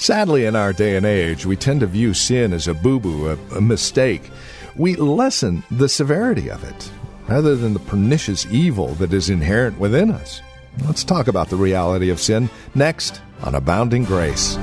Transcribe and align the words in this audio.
Sadly, 0.00 0.46
in 0.46 0.56
our 0.56 0.72
day 0.72 0.96
and 0.96 1.04
age, 1.04 1.44
we 1.44 1.56
tend 1.56 1.80
to 1.80 1.86
view 1.86 2.14
sin 2.14 2.54
as 2.54 2.66
a 2.66 2.72
boo 2.72 2.98
boo, 2.98 3.28
a, 3.28 3.38
a, 3.54 3.60
mistake. 3.60 4.30
We 4.74 4.96
lessen 4.96 5.62
the 5.70 5.90
severity 5.90 6.50
of 6.50 6.64
it 6.64 6.90
rather 7.28 7.54
than 7.54 7.74
the 7.74 7.80
pernicious 7.80 8.46
evil 8.46 8.94
that 8.94 9.12
is 9.12 9.28
inherent 9.28 9.78
within 9.78 10.10
us. 10.10 10.40
Let's 10.86 11.04
talk 11.04 11.28
about 11.28 11.50
the 11.50 11.56
reality 11.56 12.08
of 12.08 12.18
sin 12.18 12.48
next 12.74 13.20
on 13.42 13.54
Abounding 13.54 14.04
Grace. 14.04 14.56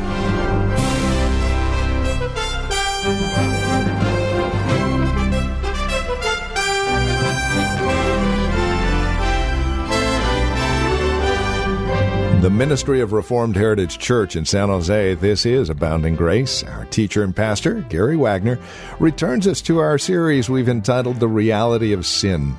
The 12.47 12.53
Ministry 12.53 13.01
of 13.01 13.11
Reformed 13.11 13.57
Heritage 13.57 13.99
Church 13.99 14.37
in 14.37 14.45
San 14.45 14.69
Jose, 14.69 15.15
this 15.15 15.45
is 15.45 15.69
Abounding 15.69 16.15
Grace. 16.15 16.63
Our 16.63 16.85
teacher 16.85 17.21
and 17.21 17.35
pastor, 17.35 17.81
Gary 17.89 18.15
Wagner, 18.15 18.57
returns 19.01 19.47
us 19.47 19.59
to 19.63 19.79
our 19.79 19.97
series 19.97 20.49
we've 20.49 20.69
entitled 20.69 21.19
The 21.19 21.27
Reality 21.27 21.91
of 21.91 22.05
Sin. 22.05 22.55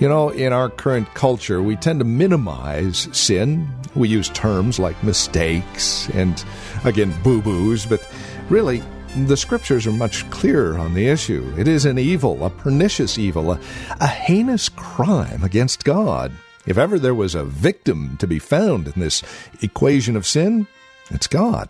You 0.00 0.08
know, 0.08 0.30
in 0.30 0.52
our 0.52 0.68
current 0.68 1.14
culture, 1.14 1.62
we 1.62 1.76
tend 1.76 2.00
to 2.00 2.04
minimize 2.04 3.08
sin. 3.16 3.72
We 3.94 4.08
use 4.08 4.30
terms 4.30 4.80
like 4.80 5.00
mistakes 5.04 6.08
and, 6.10 6.44
again, 6.84 7.14
boo 7.22 7.40
boos, 7.40 7.86
but 7.86 8.04
really, 8.48 8.82
the 9.16 9.36
scriptures 9.36 9.86
are 9.86 9.92
much 9.92 10.28
clearer 10.30 10.76
on 10.76 10.94
the 10.94 11.06
issue. 11.06 11.54
It 11.56 11.68
is 11.68 11.84
an 11.84 12.00
evil, 12.00 12.44
a 12.44 12.50
pernicious 12.50 13.16
evil, 13.16 13.52
a, 13.52 13.60
a 14.00 14.08
heinous 14.08 14.68
crime 14.68 15.44
against 15.44 15.84
God. 15.84 16.32
If 16.66 16.78
ever 16.78 16.98
there 16.98 17.14
was 17.14 17.34
a 17.34 17.44
victim 17.44 18.16
to 18.18 18.26
be 18.26 18.38
found 18.38 18.88
in 18.88 19.00
this 19.00 19.22
equation 19.60 20.16
of 20.16 20.26
sin, 20.26 20.66
it's 21.10 21.26
God. 21.26 21.68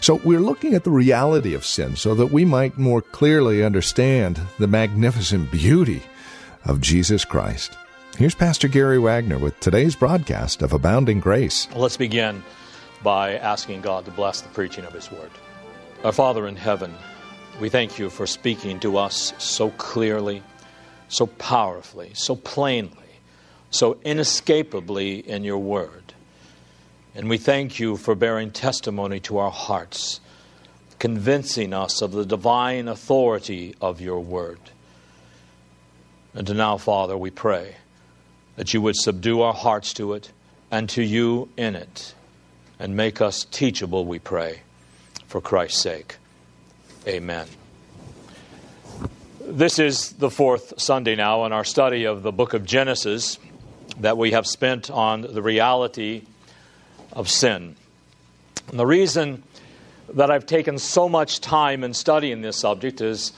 So 0.00 0.20
we're 0.24 0.40
looking 0.40 0.74
at 0.74 0.84
the 0.84 0.90
reality 0.90 1.54
of 1.54 1.64
sin 1.64 1.96
so 1.96 2.14
that 2.14 2.30
we 2.30 2.44
might 2.44 2.78
more 2.78 3.02
clearly 3.02 3.64
understand 3.64 4.40
the 4.58 4.68
magnificent 4.68 5.50
beauty 5.50 6.02
of 6.64 6.80
Jesus 6.80 7.24
Christ. 7.24 7.76
Here's 8.16 8.34
Pastor 8.34 8.68
Gary 8.68 8.98
Wagner 8.98 9.38
with 9.38 9.58
today's 9.58 9.96
broadcast 9.96 10.62
of 10.62 10.72
Abounding 10.72 11.18
Grace. 11.18 11.66
Let's 11.74 11.96
begin 11.96 12.44
by 13.02 13.36
asking 13.38 13.80
God 13.80 14.04
to 14.04 14.10
bless 14.12 14.40
the 14.40 14.48
preaching 14.50 14.84
of 14.84 14.92
His 14.92 15.10
Word. 15.10 15.30
Our 16.04 16.12
Father 16.12 16.46
in 16.46 16.56
heaven, 16.56 16.94
we 17.60 17.68
thank 17.68 17.98
you 17.98 18.08
for 18.08 18.26
speaking 18.26 18.78
to 18.80 18.98
us 18.98 19.32
so 19.38 19.70
clearly, 19.70 20.42
so 21.08 21.26
powerfully, 21.26 22.12
so 22.14 22.36
plainly 22.36 23.05
so 23.70 23.98
inescapably 24.04 25.18
in 25.18 25.44
your 25.44 25.58
word. 25.58 26.14
And 27.14 27.28
we 27.28 27.38
thank 27.38 27.80
you 27.80 27.96
for 27.96 28.14
bearing 28.14 28.50
testimony 28.50 29.20
to 29.20 29.38
our 29.38 29.50
hearts, 29.50 30.20
convincing 30.98 31.72
us 31.72 32.02
of 32.02 32.12
the 32.12 32.26
divine 32.26 32.88
authority 32.88 33.74
of 33.80 34.00
your 34.00 34.20
word. 34.20 34.58
And 36.34 36.54
now, 36.56 36.76
Father, 36.76 37.16
we 37.16 37.30
pray 37.30 37.76
that 38.56 38.74
you 38.74 38.82
would 38.82 38.96
subdue 38.96 39.40
our 39.40 39.54
hearts 39.54 39.94
to 39.94 40.12
it 40.12 40.30
and 40.70 40.88
to 40.90 41.02
you 41.02 41.48
in 41.56 41.76
it, 41.76 42.14
and 42.78 42.96
make 42.96 43.20
us 43.20 43.44
teachable, 43.44 44.04
we 44.04 44.18
pray, 44.18 44.60
for 45.26 45.40
Christ's 45.40 45.80
sake. 45.80 46.16
Amen. 47.06 47.46
This 49.40 49.78
is 49.78 50.12
the 50.12 50.28
fourth 50.28 50.74
Sunday 50.78 51.14
now 51.14 51.44
in 51.44 51.52
our 51.52 51.64
study 51.64 52.04
of 52.04 52.22
the 52.22 52.32
book 52.32 52.52
of 52.52 52.64
Genesis 52.64 53.38
that 53.98 54.18
we 54.18 54.32
have 54.32 54.46
spent 54.46 54.90
on 54.90 55.22
the 55.22 55.42
reality 55.42 56.22
of 57.12 57.28
sin. 57.30 57.76
And 58.68 58.78
the 58.78 58.86
reason 58.86 59.42
that 60.14 60.30
I've 60.30 60.46
taken 60.46 60.78
so 60.78 61.08
much 61.08 61.40
time 61.40 61.84
in 61.84 61.94
studying 61.94 62.42
this 62.42 62.56
subject 62.56 63.00
is 63.00 63.32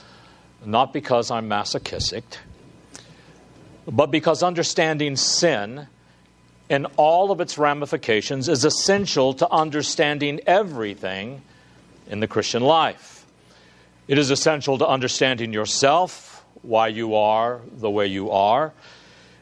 not 0.65 0.93
because 0.93 1.31
I'm 1.31 1.47
masochistic, 1.47 2.23
but 3.87 4.11
because 4.11 4.43
understanding 4.43 5.15
sin 5.15 5.87
and 6.69 6.87
all 6.97 7.31
of 7.31 7.41
its 7.41 7.57
ramifications 7.57 8.47
is 8.47 8.63
essential 8.63 9.33
to 9.35 9.49
understanding 9.49 10.39
everything 10.45 11.41
in 12.07 12.19
the 12.19 12.27
Christian 12.27 12.61
life. 12.61 13.25
It 14.07 14.17
is 14.17 14.29
essential 14.29 14.77
to 14.77 14.87
understanding 14.87 15.53
yourself, 15.53 16.43
why 16.61 16.87
you 16.89 17.15
are 17.15 17.61
the 17.71 17.89
way 17.89 18.07
you 18.07 18.31
are. 18.31 18.73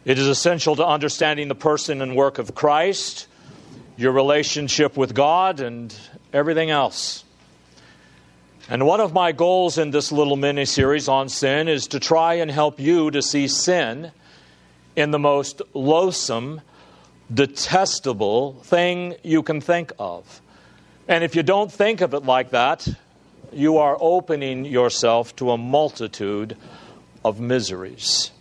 It 0.07 0.17
is 0.17 0.27
essential 0.29 0.77
to 0.77 0.87
understanding 0.87 1.49
the 1.49 1.53
person 1.53 2.01
and 2.01 2.15
work 2.15 2.37
of 2.37 2.55
Christ, 2.55 3.27
your 3.97 4.13
relationship 4.13 4.95
with 4.95 5.13
God, 5.13 5.59
and 5.59 5.93
everything 6.31 6.69
else. 6.69 7.25
And 8.69 8.85
one 8.85 9.01
of 9.01 9.11
my 9.11 9.33
goals 9.33 9.77
in 9.77 9.91
this 9.91 10.13
little 10.13 10.37
mini 10.37 10.63
series 10.63 11.09
on 11.09 11.27
sin 11.27 11.67
is 11.67 11.87
to 11.87 11.99
try 11.99 12.35
and 12.35 12.49
help 12.49 12.79
you 12.79 13.11
to 13.11 13.21
see 13.21 13.49
sin 13.49 14.13
in 14.95 15.11
the 15.11 15.19
most 15.19 15.61
loathsome, 15.73 16.61
detestable 17.33 18.61
thing 18.63 19.15
you 19.23 19.43
can 19.43 19.59
think 19.59 19.91
of. 19.99 20.41
And 21.09 21.21
if 21.25 21.35
you 21.35 21.43
don't 21.43 21.69
think 21.69 21.99
of 21.99 22.13
it 22.13 22.23
like 22.23 22.51
that, 22.51 22.87
you 23.51 23.79
are 23.79 23.97
opening 23.99 24.63
yourself 24.63 25.35
to 25.35 25.51
a 25.51 25.57
multitude 25.57 26.55
of 27.25 27.41
miseries. 27.41 28.31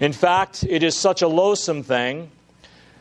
In 0.00 0.12
fact, 0.12 0.62
it 0.68 0.84
is 0.84 0.96
such 0.96 1.22
a 1.22 1.28
loathsome 1.28 1.82
thing 1.82 2.30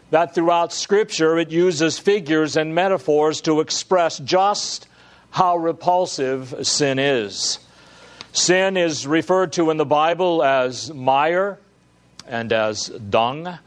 that 0.10 0.34
throughout 0.34 0.74
Scripture 0.74 1.38
it 1.38 1.52
uses 1.52 2.00
figures 2.00 2.58
and 2.58 2.74
metaphors 2.74 3.42
to 3.42 3.60
express 3.60 4.18
just 4.18 4.88
how 5.30 5.58
repulsive 5.58 6.56
sin 6.66 6.98
is. 6.98 7.60
Sin 8.32 8.78
is 8.78 9.06
referred 9.06 9.54
to 9.54 9.70
in 9.70 9.78
the 9.78 9.86
Bible 9.86 10.44
as 10.44 10.92
mire 10.92 11.60
and 12.28 12.52
as 12.52 12.88
dung. 12.88 13.60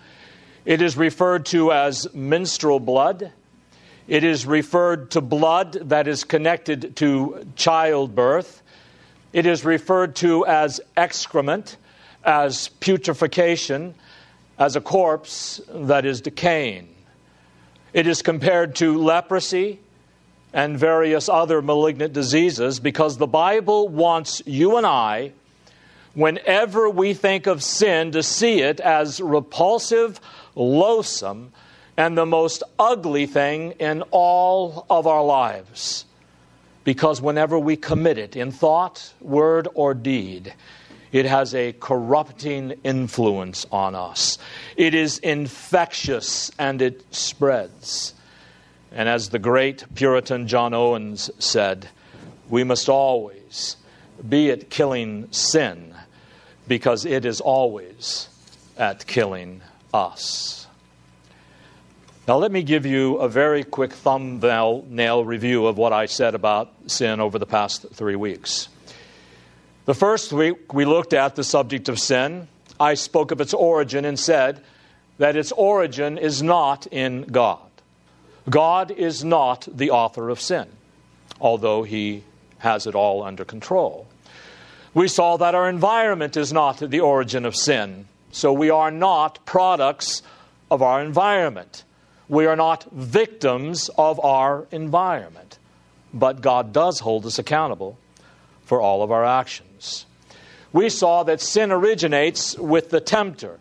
It 0.65 0.83
is 0.83 0.97
referred 0.97 1.47
to 1.47 1.71
as 1.71 2.13
menstrual 2.13 2.81
blood. 2.81 3.33
It 4.09 4.25
is 4.25 4.45
referred 4.45 5.13
to 5.13 5.21
blood 5.21 5.75
that 5.91 6.09
is 6.09 6.25
connected 6.25 6.97
to 6.97 7.47
childbirth. 7.55 8.61
It 9.33 9.47
is 9.47 9.65
referred 9.65 10.17
to 10.17 10.45
as 10.47 10.81
excrement 10.97 11.77
as 12.25 12.69
putrefaction, 12.81 13.95
as 14.59 14.77
a 14.77 14.81
corpse 14.81 15.61
that 15.73 16.05
is 16.05 16.21
decaying. 16.21 16.89
It 17.93 18.07
is 18.07 18.23
compared 18.23 18.77
to 18.77 18.99
leprosy 18.99 19.81
and 20.53 20.79
various 20.79 21.29
other 21.29 21.63
malignant 21.63 22.13
diseases 22.13 22.81
because 22.81 23.17
the 23.17 23.27
Bible 23.27 23.89
wants 23.89 24.43
you 24.47 24.77
and 24.77 24.87
I, 24.87 25.33
whenever 26.15 26.91
we 26.91 27.15
think 27.15 27.47
of 27.47 27.63
sin, 27.63 28.13
to 28.13 28.23
see 28.23 28.61
it 28.61 28.81
as 28.81 29.21
repulsive, 29.21 30.21
loathsome, 30.55 31.53
and 31.97 32.17
the 32.17 32.27
most 32.27 32.63
ugly 32.79 33.27
thing 33.27 33.73
in 33.73 34.03
all 34.11 34.87
of 34.91 35.07
our 35.07 35.25
lives. 35.25 36.05
Because 36.83 37.21
whenever 37.21 37.59
we 37.59 37.77
commit 37.77 38.19
it 38.19 38.37
in 38.37 38.53
thought, 38.53 39.13
word, 39.21 39.69
or 39.75 39.95
deed, 39.95 40.55
it 41.13 41.27
has 41.27 41.55
a 41.55 41.73
corrupting 41.73 42.75
influence 42.85 43.67
on 43.73 43.95
us. 43.95 44.39
It 44.77 44.95
is 44.95 45.19
infectious 45.19 46.51
and 46.59 46.81
it 46.81 47.05
spreads. 47.15 48.15
And 48.93 49.09
as 49.09 49.29
the 49.29 49.39
great 49.39 49.85
Puritan 49.95 50.49
John 50.49 50.75
Owens 50.75 51.31
said, 51.39 51.89
we 52.49 52.65
must 52.65 52.89
always 52.89 53.77
be 54.29 54.51
at 54.51 54.71
killing 54.71 55.29
sin 55.33 55.95
because 56.69 57.05
it 57.05 57.25
is 57.25 57.41
always 57.41 58.29
at 58.77 59.07
killing 59.07 59.63
us. 59.93 60.67
Now, 62.29 62.37
let 62.37 62.53
me 62.53 62.63
give 62.63 62.87
you 62.87 63.17
a 63.17 63.29
very 63.29 63.65
quick 63.65 63.93
thumbnail 63.93 65.25
review 65.25 65.67
of 65.67 65.77
what 65.77 65.93
I 65.93 66.07
said 66.07 66.37
about 66.37 66.73
sin 66.87 67.19
over 67.19 67.41
the 67.41 67.47
past 67.47 67.87
three 67.93 68.15
weeks. 68.15 68.69
The 69.91 69.95
first 69.95 70.33
week 70.33 70.73
we 70.73 70.85
looked 70.85 71.13
at 71.13 71.35
the 71.35 71.43
subject 71.43 71.89
of 71.89 71.99
sin. 71.99 72.47
I 72.79 72.95
spoke 72.95 73.33
of 73.33 73.41
its 73.41 73.53
origin 73.53 74.05
and 74.05 74.17
said 74.17 74.63
that 75.19 75.35
its 75.35 75.51
origin 75.51 76.17
is 76.17 76.45
not 76.45 76.87
in 76.93 77.23
God. 77.23 77.69
God 78.49 78.93
is 78.93 79.25
not 79.25 79.67
the 79.69 79.91
author 79.91 80.29
of 80.31 80.41
sin. 80.41 80.69
although 81.41 81.83
He 81.83 82.23
has 82.59 82.87
it 82.87 82.95
all 82.95 83.25
under 83.25 83.45
control. 83.45 84.07
We 84.95 85.09
saw 85.09 85.37
that 85.39 85.57
our 85.57 85.69
environment 85.69 86.37
is 86.37 86.53
not 86.53 86.79
the 86.79 87.01
origin 87.01 87.45
of 87.45 87.57
sin, 87.57 88.07
so 88.31 88.53
we 88.53 88.71
are 88.71 88.93
not 88.93 89.45
products 89.45 90.23
of 90.71 90.83
our 90.83 91.03
environment. 91.03 91.83
We 92.29 92.47
are 92.47 92.55
not 92.55 92.89
victims 92.93 93.91
of 93.99 94.25
our 94.25 94.69
environment. 94.71 95.59
But 96.15 96.43
God 96.43 96.73
does 96.73 97.01
hold 97.01 97.27
us 97.27 97.41
accountable 97.41 97.99
for 98.63 98.81
all 98.81 99.03
of 99.03 99.11
our 99.11 99.25
actions. 99.25 99.67
We 100.73 100.89
saw 100.89 101.23
that 101.25 101.41
sin 101.41 101.73
originates 101.73 102.57
with 102.57 102.91
the 102.91 103.01
tempter, 103.01 103.59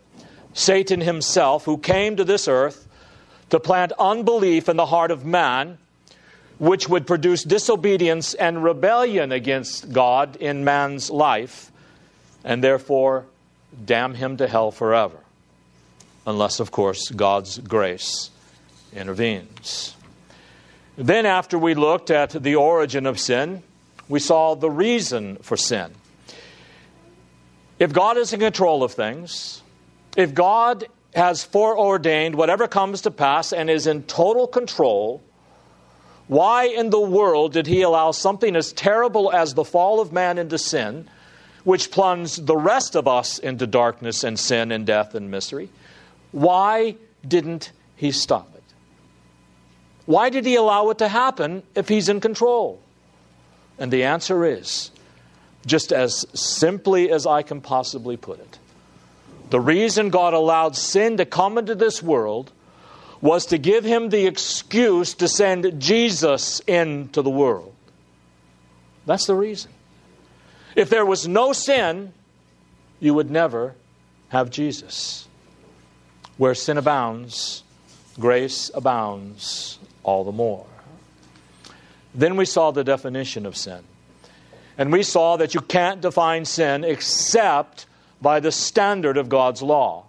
Satan 0.53 1.01
himself, 1.01 1.65
who 1.65 1.77
came 1.77 2.15
to 2.17 2.23
this 2.23 2.47
earth 2.47 2.87
to 3.49 3.59
plant 3.59 3.91
unbelief 3.97 4.69
in 4.69 4.77
the 4.77 4.85
heart 4.85 5.11
of 5.11 5.25
man, 5.25 5.77
which 6.59 6.87
would 6.89 7.07
produce 7.07 7.43
disobedience 7.43 8.33
and 8.33 8.63
rebellion 8.63 9.31
against 9.31 9.91
God 9.91 10.35
in 10.35 10.63
man's 10.63 11.09
life, 11.09 11.71
and 12.43 12.63
therefore 12.63 13.25
damn 13.85 14.13
him 14.13 14.37
to 14.37 14.47
hell 14.47 14.71
forever. 14.71 15.17
Unless, 16.27 16.59
of 16.59 16.69
course, 16.69 17.09
God's 17.09 17.57
grace 17.59 18.29
intervenes. 18.93 19.95
Then, 20.95 21.25
after 21.25 21.57
we 21.57 21.73
looked 21.75 22.11
at 22.11 22.31
the 22.31 22.55
origin 22.55 23.05
of 23.05 23.19
sin, 23.19 23.63
we 24.09 24.19
saw 24.19 24.53
the 24.55 24.69
reason 24.69 25.37
for 25.37 25.55
sin. 25.55 25.91
If 27.79 27.93
God 27.93 28.17
is 28.17 28.33
in 28.33 28.41
control 28.41 28.83
of 28.83 28.91
things, 28.91 29.63
if 30.17 30.33
God 30.33 30.85
has 31.15 31.43
foreordained 31.43 32.35
whatever 32.35 32.67
comes 32.67 33.01
to 33.01 33.11
pass 33.11 33.53
and 33.53 33.69
is 33.69 33.87
in 33.87 34.03
total 34.03 34.47
control, 34.47 35.23
why 36.27 36.65
in 36.65 36.89
the 36.89 36.99
world 36.99 37.53
did 37.53 37.65
He 37.65 37.81
allow 37.81 38.11
something 38.11 38.55
as 38.55 38.73
terrible 38.73 39.31
as 39.31 39.53
the 39.53 39.63
fall 39.63 40.01
of 40.01 40.11
man 40.11 40.37
into 40.37 40.57
sin, 40.57 41.09
which 41.63 41.89
plunged 41.89 42.45
the 42.45 42.57
rest 42.57 42.95
of 42.95 43.07
us 43.07 43.39
into 43.39 43.65
darkness 43.65 44.23
and 44.23 44.37
sin 44.37 44.71
and 44.71 44.85
death 44.85 45.15
and 45.15 45.31
misery? 45.31 45.69
Why 46.31 46.97
didn't 47.27 47.71
He 47.95 48.11
stop 48.11 48.53
it? 48.55 48.63
Why 50.05 50.29
did 50.29 50.45
He 50.45 50.55
allow 50.55 50.89
it 50.89 50.97
to 50.99 51.07
happen 51.07 51.63
if 51.75 51.87
He's 51.87 52.09
in 52.09 52.19
control? 52.19 52.79
And 53.79 53.91
the 53.91 54.03
answer 54.03 54.45
is 54.45 54.91
just 55.65 55.91
as 55.91 56.25
simply 56.33 57.11
as 57.11 57.25
I 57.25 57.41
can 57.41 57.61
possibly 57.61 58.17
put 58.17 58.39
it. 58.39 58.59
The 59.49 59.59
reason 59.59 60.09
God 60.09 60.33
allowed 60.33 60.75
sin 60.75 61.17
to 61.17 61.25
come 61.25 61.57
into 61.57 61.75
this 61.75 62.01
world 62.03 62.51
was 63.21 63.47
to 63.47 63.57
give 63.57 63.83
him 63.83 64.09
the 64.09 64.27
excuse 64.27 65.13
to 65.15 65.27
send 65.27 65.81
Jesus 65.81 66.61
into 66.61 67.21
the 67.21 67.29
world. 67.29 67.73
That's 69.05 69.25
the 69.25 69.35
reason. 69.35 69.71
If 70.75 70.89
there 70.89 71.05
was 71.05 71.27
no 71.27 71.51
sin, 71.51 72.13
you 72.99 73.13
would 73.13 73.31
never 73.31 73.75
have 74.29 74.49
Jesus. 74.51 75.27
Where 76.37 76.53
sin 76.53 76.77
abounds, 76.77 77.63
grace 78.19 78.71
abounds 78.73 79.79
all 80.03 80.23
the 80.23 80.31
more. 80.31 80.67
Then 82.13 82.37
we 82.37 82.45
saw 82.45 82.71
the 82.71 82.83
definition 82.83 83.45
of 83.45 83.57
sin. 83.57 83.83
And 84.79 84.93
we 84.93 85.03
saw 85.03 85.35
that 85.35 85.53
you 85.53 85.59
can't 85.59 85.99
define 85.99 86.45
sin 86.45 86.85
except 86.85 87.85
by 88.21 88.39
the 88.39 88.51
standard 88.51 89.17
of 89.17 89.27
God's 89.27 89.61
law. 89.61 90.05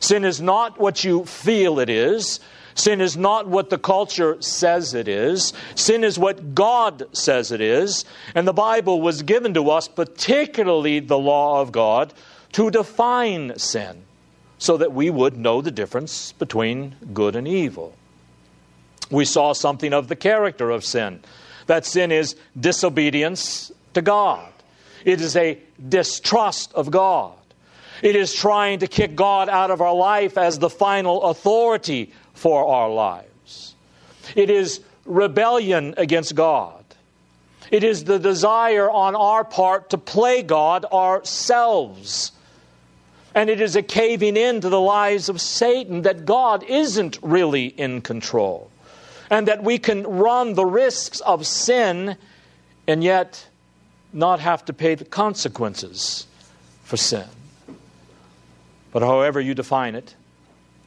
Sin 0.00 0.22
is 0.22 0.38
not 0.38 0.78
what 0.78 1.02
you 1.02 1.24
feel 1.24 1.80
it 1.80 1.88
is. 1.88 2.38
Sin 2.74 3.00
is 3.00 3.16
not 3.16 3.48
what 3.48 3.70
the 3.70 3.78
culture 3.78 4.36
says 4.42 4.92
it 4.92 5.08
is. 5.08 5.54
Sin 5.74 6.04
is 6.04 6.18
what 6.18 6.54
God 6.54 7.08
says 7.16 7.50
it 7.50 7.62
is. 7.62 8.04
And 8.34 8.46
the 8.46 8.52
Bible 8.52 9.00
was 9.00 9.22
given 9.22 9.54
to 9.54 9.70
us, 9.70 9.88
particularly 9.88 11.00
the 11.00 11.18
law 11.18 11.62
of 11.62 11.72
God, 11.72 12.12
to 12.52 12.70
define 12.70 13.58
sin 13.58 14.02
so 14.58 14.76
that 14.76 14.92
we 14.92 15.08
would 15.08 15.38
know 15.38 15.62
the 15.62 15.70
difference 15.70 16.32
between 16.32 16.96
good 17.14 17.34
and 17.34 17.48
evil. 17.48 17.94
We 19.10 19.24
saw 19.24 19.54
something 19.54 19.94
of 19.94 20.08
the 20.08 20.16
character 20.16 20.68
of 20.68 20.84
sin 20.84 21.20
that 21.66 21.86
sin 21.86 22.12
is 22.12 22.36
disobedience 22.58 23.72
to 23.96 24.02
God. 24.02 24.52
It 25.04 25.20
is 25.20 25.36
a 25.36 25.58
distrust 25.88 26.72
of 26.74 26.90
God. 26.90 27.32
It 28.02 28.14
is 28.14 28.34
trying 28.34 28.80
to 28.80 28.86
kick 28.86 29.16
God 29.16 29.48
out 29.48 29.70
of 29.70 29.80
our 29.80 29.94
life 29.94 30.36
as 30.36 30.58
the 30.58 30.68
final 30.68 31.22
authority 31.24 32.12
for 32.34 32.66
our 32.66 32.90
lives. 32.90 33.74
It 34.34 34.50
is 34.50 34.80
rebellion 35.06 35.94
against 35.96 36.34
God. 36.34 36.84
It 37.70 37.84
is 37.84 38.04
the 38.04 38.18
desire 38.18 38.90
on 38.90 39.16
our 39.16 39.44
part 39.44 39.90
to 39.90 39.98
play 39.98 40.42
God 40.42 40.84
ourselves. 40.84 42.32
And 43.34 43.48
it 43.48 43.62
is 43.62 43.76
a 43.76 43.82
caving 43.82 44.36
in 44.36 44.60
to 44.60 44.68
the 44.68 44.80
lies 44.80 45.30
of 45.30 45.40
Satan 45.40 46.02
that 46.02 46.26
God 46.26 46.64
isn't 46.64 47.18
really 47.22 47.66
in 47.66 48.02
control. 48.02 48.70
And 49.30 49.48
that 49.48 49.64
we 49.64 49.78
can 49.78 50.02
run 50.02 50.52
the 50.52 50.66
risks 50.66 51.20
of 51.20 51.46
sin 51.46 52.16
and 52.86 53.02
yet 53.02 53.48
not 54.12 54.40
have 54.40 54.64
to 54.66 54.72
pay 54.72 54.94
the 54.94 55.04
consequences 55.04 56.26
for 56.84 56.96
sin. 56.96 57.26
But 58.92 59.02
however 59.02 59.40
you 59.40 59.54
define 59.54 59.94
it, 59.94 60.14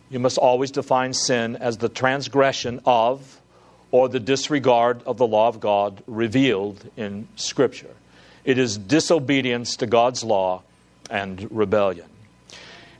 you 0.09 0.19
must 0.19 0.37
always 0.37 0.71
define 0.71 1.13
sin 1.13 1.55
as 1.55 1.77
the 1.77 1.89
transgression 1.89 2.81
of 2.85 3.39
or 3.91 4.09
the 4.09 4.19
disregard 4.19 5.03
of 5.03 5.17
the 5.17 5.27
law 5.27 5.47
of 5.47 5.59
God 5.59 6.03
revealed 6.07 6.89
in 6.95 7.27
Scripture. 7.35 7.95
It 8.45 8.57
is 8.57 8.77
disobedience 8.77 9.75
to 9.77 9.87
God's 9.87 10.23
law 10.23 10.63
and 11.09 11.47
rebellion. 11.51 12.07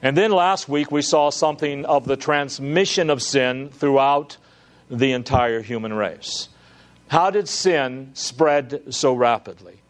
And 0.01 0.15
then 0.15 0.31
last 0.31 0.69
week 0.69 0.91
we 0.91 1.01
saw 1.01 1.29
something 1.29 1.85
of 1.85 2.05
the 2.05 2.17
transmission 2.17 3.09
of 3.09 3.21
sin 3.21 3.69
throughout 3.69 4.37
the 4.89 5.11
entire 5.11 5.61
human 5.61 5.93
race. 5.93 6.49
How 7.07 7.31
did 7.31 7.47
sin 7.49 8.11
spread 8.13 8.93
so 8.93 9.13
rapidly? 9.13 9.81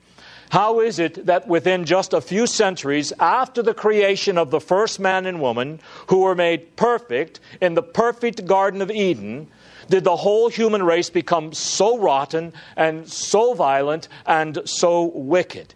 How 0.49 0.79
is 0.79 0.97
it 0.97 1.27
that 1.27 1.47
within 1.47 1.85
just 1.85 2.11
a 2.11 2.21
few 2.21 2.47
centuries 2.47 3.13
after 3.19 3.61
the 3.61 3.73
creation 3.73 4.37
of 4.37 4.49
the 4.49 4.59
first 4.59 4.99
man 4.99 5.27
and 5.27 5.39
woman, 5.39 5.79
who 6.07 6.21
were 6.21 6.35
made 6.35 6.75
perfect 6.75 7.39
in 7.61 7.75
the 7.75 7.83
perfect 7.83 8.45
Garden 8.45 8.81
of 8.81 8.89
Eden, 8.89 9.47
did 9.89 10.03
the 10.03 10.15
whole 10.15 10.49
human 10.49 10.81
race 10.83 11.09
become 11.09 11.53
so 11.53 11.99
rotten 11.99 12.53
and 12.75 13.07
so 13.07 13.53
violent 13.53 14.07
and 14.25 14.59
so 14.65 15.03
wicked? 15.03 15.75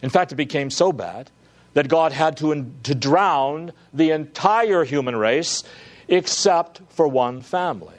In 0.00 0.08
fact, 0.08 0.32
it 0.32 0.36
became 0.36 0.70
so 0.70 0.92
bad 0.92 1.30
that 1.74 1.88
God 1.88 2.12
had 2.12 2.36
to, 2.38 2.72
to 2.82 2.94
drown 2.94 3.72
the 3.92 4.10
entire 4.10 4.84
human 4.84 5.16
race 5.16 5.64
except 6.08 6.80
for 6.88 7.08
one 7.08 7.40
family. 7.40 7.94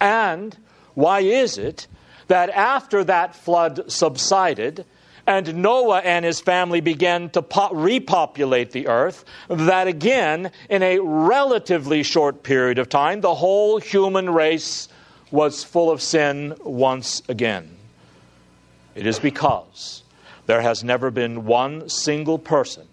And 0.00 0.56
why 0.94 1.20
is 1.20 1.58
it 1.58 1.86
that 2.28 2.50
after 2.50 3.04
that 3.04 3.34
flood 3.34 3.90
subsided, 3.90 4.84
and 5.26 5.56
Noah 5.56 6.00
and 6.00 6.24
his 6.24 6.40
family 6.40 6.80
began 6.80 7.30
to 7.30 7.42
po- 7.42 7.72
repopulate 7.72 8.72
the 8.72 8.88
earth, 8.88 9.24
that 9.48 9.88
again, 9.88 10.50
in 10.68 10.82
a 10.82 10.98
relatively 10.98 12.02
short 12.02 12.42
period 12.42 12.78
of 12.78 12.88
time, 12.88 13.20
the 13.20 13.34
whole 13.34 13.78
human 13.78 14.28
race 14.28 14.88
was 15.30 15.64
full 15.64 15.90
of 15.90 16.02
sin 16.02 16.54
once 16.62 17.22
again. 17.28 17.70
It 18.94 19.06
is 19.06 19.18
because 19.18 20.02
there 20.46 20.60
has 20.60 20.84
never 20.84 21.10
been 21.10 21.46
one 21.46 21.88
single 21.88 22.38
person 22.38 22.86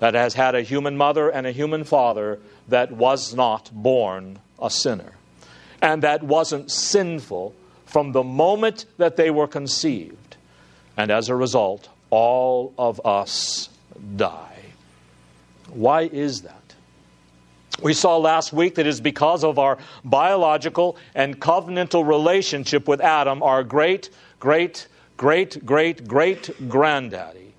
that 0.00 0.14
has 0.14 0.34
had 0.34 0.54
a 0.54 0.62
human 0.62 0.96
mother 0.96 1.28
and 1.28 1.46
a 1.46 1.52
human 1.52 1.84
father 1.84 2.40
that 2.68 2.92
was 2.92 3.34
not 3.34 3.70
born 3.72 4.38
a 4.60 4.70
sinner 4.70 5.12
and 5.80 6.02
that 6.02 6.22
wasn't 6.22 6.70
sinful 6.70 7.54
from 7.88 8.12
the 8.12 8.22
moment 8.22 8.84
that 8.98 9.16
they 9.16 9.30
were 9.30 9.48
conceived. 9.48 10.36
And 10.96 11.10
as 11.10 11.28
a 11.28 11.34
result, 11.34 11.88
all 12.10 12.72
of 12.78 13.04
us 13.04 13.68
die. 14.16 14.56
Why 15.70 16.02
is 16.02 16.42
that? 16.42 16.54
We 17.82 17.94
saw 17.94 18.16
last 18.16 18.52
week 18.52 18.74
that 18.74 18.86
it 18.86 18.88
is 18.88 19.00
because 19.00 19.44
of 19.44 19.58
our 19.58 19.78
biological 20.04 20.96
and 21.14 21.40
covenantal 21.40 22.06
relationship 22.06 22.88
with 22.88 23.00
Adam, 23.00 23.42
our 23.42 23.62
great, 23.62 24.10
great, 24.40 24.88
great, 25.16 25.64
great, 25.64 26.06
great 26.06 26.68
granddaddy. 26.68 27.54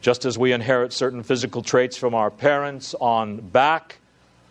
Just 0.00 0.24
as 0.24 0.38
we 0.38 0.52
inherit 0.52 0.92
certain 0.92 1.22
physical 1.22 1.62
traits 1.62 1.96
from 1.96 2.14
our 2.14 2.30
parents 2.30 2.94
on 3.00 3.38
back, 3.38 3.98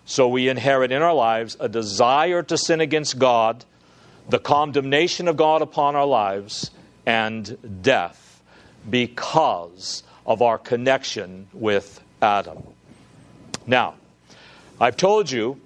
so 0.05 0.27
we 0.27 0.49
inherit 0.49 0.91
in 0.91 1.01
our 1.01 1.13
lives 1.13 1.55
a 1.59 1.69
desire 1.69 2.43
to 2.43 2.57
sin 2.57 2.81
against 2.81 3.17
God, 3.17 3.63
the 4.29 4.39
condemnation 4.39 5.27
of 5.27 5.37
God 5.37 5.61
upon 5.61 5.95
our 5.95 6.05
lives, 6.05 6.71
and 7.05 7.81
death 7.81 8.41
because 8.89 10.03
of 10.25 10.41
our 10.41 10.57
connection 10.57 11.47
with 11.53 12.01
Adam. 12.21 12.61
Now, 13.65 13.95
I've 14.79 14.97
told 14.97 15.31
you 15.31 15.59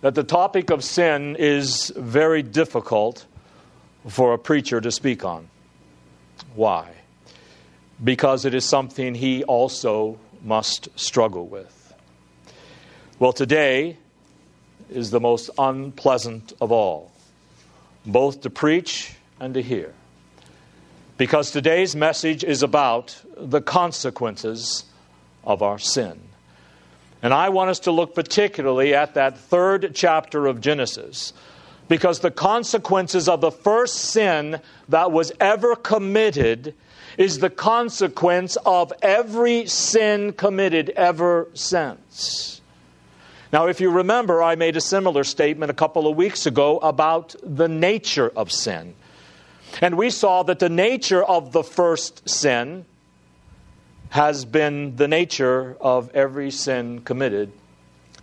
that 0.00 0.14
the 0.14 0.24
topic 0.24 0.70
of 0.70 0.82
sin 0.82 1.36
is 1.38 1.92
very 1.96 2.42
difficult 2.42 3.26
for 4.08 4.32
a 4.34 4.38
preacher 4.38 4.80
to 4.80 4.90
speak 4.90 5.24
on. 5.24 5.48
Why? 6.54 6.90
Because 8.02 8.44
it 8.44 8.54
is 8.54 8.64
something 8.64 9.14
he 9.14 9.44
also 9.44 10.18
must 10.42 10.88
struggle 10.98 11.46
with. 11.46 11.94
Well, 13.18 13.32
today 13.32 13.96
is 14.90 15.10
the 15.10 15.20
most 15.20 15.50
unpleasant 15.56 16.52
of 16.60 16.72
all, 16.72 17.11
both 18.04 18.42
to 18.42 18.50
preach 18.50 19.14
and 19.40 19.54
to 19.54 19.62
hear. 19.62 19.92
Because 21.18 21.50
today's 21.50 21.94
message 21.94 22.42
is 22.42 22.62
about 22.62 23.20
the 23.36 23.60
consequences 23.60 24.84
of 25.44 25.62
our 25.62 25.78
sin. 25.78 26.20
And 27.22 27.32
I 27.32 27.50
want 27.50 27.70
us 27.70 27.80
to 27.80 27.92
look 27.92 28.14
particularly 28.14 28.94
at 28.94 29.14
that 29.14 29.38
third 29.38 29.92
chapter 29.94 30.46
of 30.46 30.60
Genesis 30.60 31.32
because 31.88 32.20
the 32.20 32.30
consequences 32.30 33.28
of 33.28 33.40
the 33.42 33.50
first 33.50 33.96
sin 33.96 34.60
that 34.88 35.12
was 35.12 35.30
ever 35.38 35.76
committed 35.76 36.74
is 37.18 37.38
the 37.38 37.50
consequence 37.50 38.56
of 38.64 38.92
every 39.02 39.66
sin 39.66 40.32
committed 40.32 40.88
ever 40.90 41.48
since. 41.52 42.61
Now, 43.52 43.66
if 43.66 43.82
you 43.82 43.90
remember, 43.90 44.42
I 44.42 44.54
made 44.54 44.76
a 44.78 44.80
similar 44.80 45.24
statement 45.24 45.70
a 45.70 45.74
couple 45.74 46.06
of 46.06 46.16
weeks 46.16 46.46
ago 46.46 46.78
about 46.78 47.34
the 47.42 47.68
nature 47.68 48.32
of 48.34 48.50
sin. 48.50 48.94
And 49.82 49.98
we 49.98 50.08
saw 50.08 50.42
that 50.44 50.58
the 50.58 50.70
nature 50.70 51.22
of 51.22 51.52
the 51.52 51.62
first 51.62 52.26
sin 52.26 52.86
has 54.08 54.46
been 54.46 54.96
the 54.96 55.06
nature 55.06 55.76
of 55.82 56.10
every 56.14 56.50
sin 56.50 57.02
committed 57.02 57.52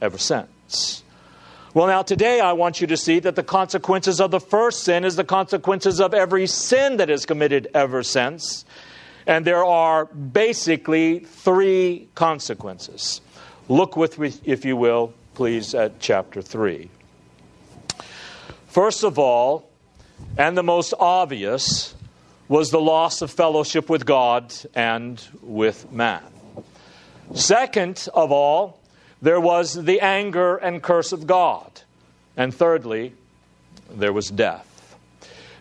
ever 0.02 0.18
since. 0.18 1.04
Well, 1.76 1.86
now 1.86 2.02
today 2.02 2.40
I 2.40 2.54
want 2.54 2.82
you 2.82 2.88
to 2.88 2.98
see 2.98 3.20
that 3.20 3.36
the 3.36 3.44
consequences 3.44 4.20
of 4.20 4.32
the 4.32 4.40
first 4.40 4.84
sin 4.84 5.06
is 5.06 5.16
the 5.16 5.24
consequences 5.24 6.02
of 6.02 6.16
every 6.16 6.48
sin 6.48 6.98
that 6.98 7.12
is 7.12 7.28
committed 7.28 7.68
ever 7.76 8.02
since. 8.02 8.66
And 9.28 9.46
there 9.46 9.64
are 9.64 10.06
basically 10.06 11.20
three 11.20 12.08
consequences. 12.16 13.22
Look 13.68 13.96
with 13.96 14.18
me, 14.18 14.34
if 14.44 14.66
you 14.66 14.76
will, 14.76 15.14
please, 15.40 15.74
at 15.74 16.02
chapter 16.02 16.42
3. 16.42 16.90
First 18.68 19.06
of 19.06 19.18
all, 19.18 19.70
and 20.38 20.58
the 20.58 20.64
most 20.64 20.94
obvious, 21.00 21.96
was 22.50 22.72
the 22.72 22.82
loss 22.82 23.22
of 23.22 23.32
fellowship 23.32 23.90
with 23.90 24.06
God 24.06 24.54
and 24.76 25.26
with 25.42 25.90
man. 25.94 26.26
Second 27.34 28.10
of 28.14 28.34
all, 28.34 28.82
there 29.22 29.40
was 29.40 29.76
the 29.76 30.02
anger 30.02 30.58
and 30.58 30.84
curse 30.84 31.14
of 31.14 31.26
God. 31.26 31.72
And 32.36 32.54
thirdly, 32.54 33.14
there 33.90 34.12
was 34.12 34.30
death. 34.30 34.98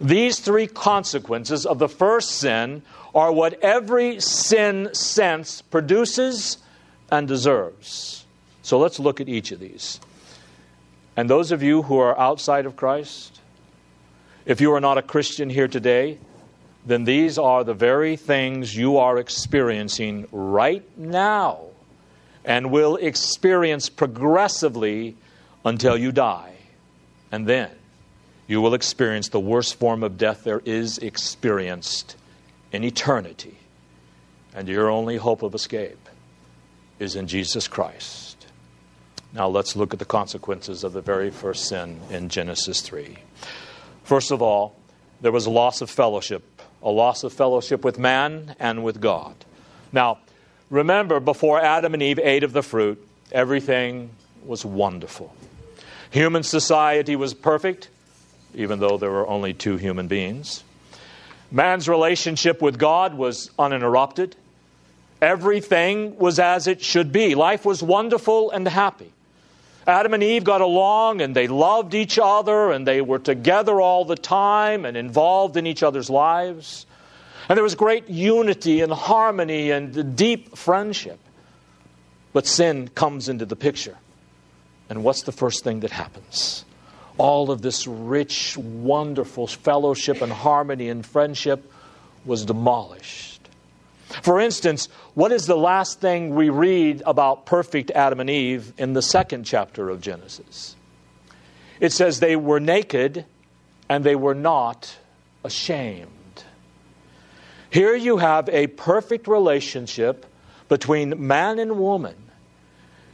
These 0.00 0.40
three 0.40 0.66
consequences 0.66 1.64
of 1.64 1.78
the 1.78 1.88
first 1.88 2.30
sin 2.30 2.82
are 3.14 3.30
what 3.30 3.62
every 3.62 4.18
sin 4.18 4.92
sense 4.92 5.62
produces 5.62 6.58
and 7.12 7.28
deserves. 7.28 8.24
So 8.68 8.78
let's 8.78 9.00
look 9.00 9.22
at 9.22 9.30
each 9.30 9.50
of 9.50 9.60
these. 9.60 9.98
And 11.16 11.30
those 11.30 11.52
of 11.52 11.62
you 11.62 11.84
who 11.84 11.96
are 12.00 12.20
outside 12.20 12.66
of 12.66 12.76
Christ, 12.76 13.40
if 14.44 14.60
you 14.60 14.74
are 14.74 14.80
not 14.80 14.98
a 14.98 15.02
Christian 15.02 15.48
here 15.48 15.68
today, 15.68 16.18
then 16.84 17.04
these 17.04 17.38
are 17.38 17.64
the 17.64 17.72
very 17.72 18.16
things 18.16 18.76
you 18.76 18.98
are 18.98 19.16
experiencing 19.16 20.28
right 20.32 20.84
now 20.98 21.60
and 22.44 22.70
will 22.70 22.96
experience 22.96 23.88
progressively 23.88 25.16
until 25.64 25.96
you 25.96 26.12
die. 26.12 26.52
And 27.32 27.46
then 27.46 27.70
you 28.46 28.60
will 28.60 28.74
experience 28.74 29.30
the 29.30 29.40
worst 29.40 29.76
form 29.76 30.02
of 30.02 30.18
death 30.18 30.44
there 30.44 30.60
is 30.66 30.98
experienced 30.98 32.16
in 32.70 32.84
eternity. 32.84 33.56
And 34.54 34.68
your 34.68 34.90
only 34.90 35.16
hope 35.16 35.42
of 35.42 35.54
escape 35.54 36.06
is 36.98 37.16
in 37.16 37.28
Jesus 37.28 37.66
Christ. 37.66 38.27
Now 39.32 39.48
let's 39.48 39.76
look 39.76 39.92
at 39.92 39.98
the 39.98 40.04
consequences 40.04 40.84
of 40.84 40.92
the 40.92 41.02
very 41.02 41.30
first 41.30 41.68
sin 41.68 42.00
in 42.10 42.28
Genesis 42.28 42.80
3. 42.80 43.16
First 44.04 44.30
of 44.30 44.40
all, 44.40 44.76
there 45.20 45.32
was 45.32 45.46
a 45.46 45.50
loss 45.50 45.80
of 45.80 45.90
fellowship 45.90 46.58
a 46.82 46.90
loss 46.90 47.24
of 47.24 47.32
fellowship 47.32 47.84
with 47.84 47.98
man 47.98 48.54
and 48.58 48.84
with 48.84 49.00
God. 49.00 49.34
Now, 49.92 50.18
remember, 50.70 51.20
before 51.20 51.60
Adam 51.60 51.94
and 51.94 52.02
Eve 52.02 52.18
ate 52.18 52.44
of 52.44 52.52
the 52.52 52.62
fruit, 52.62 53.04
everything 53.32 54.10
was 54.44 54.64
wonderful. 54.64 55.34
Human 56.10 56.42
society 56.42 57.16
was 57.16 57.34
perfect, 57.34 57.88
even 58.54 58.78
though 58.80 58.96
there 58.96 59.10
were 59.10 59.26
only 59.26 59.52
two 59.52 59.76
human 59.76 60.08
beings. 60.08 60.62
Man's 61.50 61.88
relationship 61.88 62.62
with 62.62 62.78
God 62.78 63.14
was 63.14 63.50
uninterrupted. 63.58 64.36
Everything 65.20 66.16
was 66.16 66.38
as 66.38 66.66
it 66.66 66.82
should 66.82 67.10
be. 67.10 67.34
Life 67.34 67.64
was 67.64 67.82
wonderful 67.82 68.50
and 68.50 68.66
happy. 68.68 69.12
Adam 69.88 70.12
and 70.12 70.22
Eve 70.22 70.44
got 70.44 70.60
along 70.60 71.22
and 71.22 71.34
they 71.34 71.48
loved 71.48 71.94
each 71.94 72.18
other 72.18 72.70
and 72.72 72.86
they 72.86 73.00
were 73.00 73.18
together 73.18 73.80
all 73.80 74.04
the 74.04 74.16
time 74.16 74.84
and 74.84 74.98
involved 74.98 75.56
in 75.56 75.66
each 75.66 75.82
other's 75.82 76.10
lives. 76.10 76.84
And 77.48 77.56
there 77.56 77.64
was 77.64 77.74
great 77.74 78.10
unity 78.10 78.82
and 78.82 78.92
harmony 78.92 79.70
and 79.70 80.14
deep 80.14 80.58
friendship. 80.58 81.18
But 82.34 82.46
sin 82.46 82.88
comes 82.88 83.30
into 83.30 83.46
the 83.46 83.56
picture. 83.56 83.96
And 84.90 85.02
what's 85.02 85.22
the 85.22 85.32
first 85.32 85.64
thing 85.64 85.80
that 85.80 85.90
happens? 85.90 86.66
All 87.16 87.50
of 87.50 87.62
this 87.62 87.86
rich, 87.86 88.58
wonderful 88.58 89.46
fellowship 89.46 90.20
and 90.20 90.30
harmony 90.30 90.90
and 90.90 91.04
friendship 91.04 91.72
was 92.26 92.44
demolished. 92.44 93.37
For 94.22 94.40
instance, 94.40 94.88
what 95.14 95.32
is 95.32 95.46
the 95.46 95.56
last 95.56 96.00
thing 96.00 96.34
we 96.34 96.48
read 96.48 97.02
about 97.04 97.46
perfect 97.46 97.90
Adam 97.90 98.20
and 98.20 98.30
Eve 98.30 98.72
in 98.78 98.94
the 98.94 99.02
second 99.02 99.44
chapter 99.44 99.90
of 99.90 100.00
Genesis? 100.00 100.76
It 101.78 101.92
says 101.92 102.18
they 102.18 102.36
were 102.36 102.60
naked 102.60 103.26
and 103.88 104.02
they 104.04 104.16
were 104.16 104.34
not 104.34 104.96
ashamed. 105.44 106.08
Here 107.70 107.94
you 107.94 108.16
have 108.16 108.48
a 108.48 108.66
perfect 108.68 109.28
relationship 109.28 110.24
between 110.68 111.26
man 111.26 111.58
and 111.58 111.78
woman, 111.78 112.16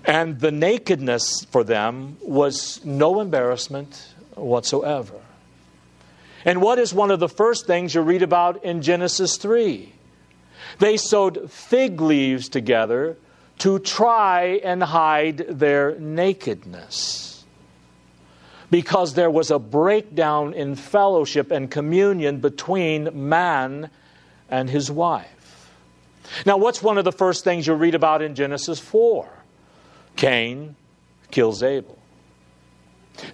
and 0.05 0.41
the 0.41 0.53
nakedness 0.53 1.45
for 1.51 1.65
them 1.65 2.19
was 2.21 2.85
no 2.85 3.21
embarrassment 3.21 4.15
whatsoever. 4.35 5.21
And 6.45 6.61
what 6.61 6.79
is 6.79 6.93
one 6.93 7.11
of 7.11 7.21
the 7.21 7.29
first 7.29 7.67
things 7.67 7.95
you 7.95 8.03
read 8.03 8.23
about 8.23 8.65
in 8.65 8.83
Genesis 8.83 9.39
3? 9.39 9.94
They 10.79 10.97
sewed 10.97 11.51
fig 11.51 12.01
leaves 12.01 12.49
together 12.49 13.17
to 13.59 13.79
try 13.79 14.61
and 14.65 14.83
hide 14.83 15.39
their 15.49 15.99
nakedness. 15.99 17.45
Because 18.71 19.15
there 19.15 19.31
was 19.31 19.51
a 19.51 19.59
breakdown 19.59 20.53
in 20.55 20.75
fellowship 20.75 21.51
and 21.51 21.71
communion 21.71 22.41
between 22.41 23.29
man 23.29 23.91
and 24.51 24.69
his 24.69 24.91
wife. 24.91 25.71
Now, 26.45 26.57
what's 26.57 26.83
one 26.83 26.99
of 26.99 27.05
the 27.05 27.13
first 27.13 27.45
things 27.45 27.67
you 27.67 27.75
read 27.75 27.95
about 27.95 28.23
in 28.23 28.35
Genesis 28.35 28.81
4? 28.81 29.29
Cain 30.17 30.75
kills 31.31 31.63
Abel. 31.63 31.99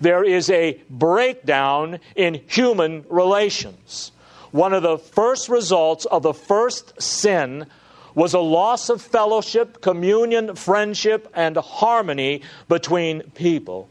There 0.00 0.24
is 0.24 0.50
a 0.50 0.80
breakdown 0.90 2.00
in 2.14 2.42
human 2.46 3.04
relations. 3.08 4.12
One 4.52 4.72
of 4.72 4.82
the 4.82 4.98
first 4.98 5.48
results 5.48 6.04
of 6.06 6.22
the 6.22 6.34
first 6.34 7.00
sin 7.00 7.66
was 8.14 8.34
a 8.34 8.40
loss 8.40 8.88
of 8.88 9.00
fellowship, 9.00 9.80
communion, 9.80 10.56
friendship, 10.56 11.30
and 11.34 11.56
harmony 11.56 12.42
between 12.68 13.22
people 13.34 13.88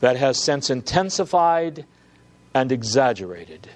that 0.00 0.16
has 0.16 0.42
since 0.42 0.68
intensified 0.68 1.84
and 2.54 2.72
exaggerated. 2.72 3.68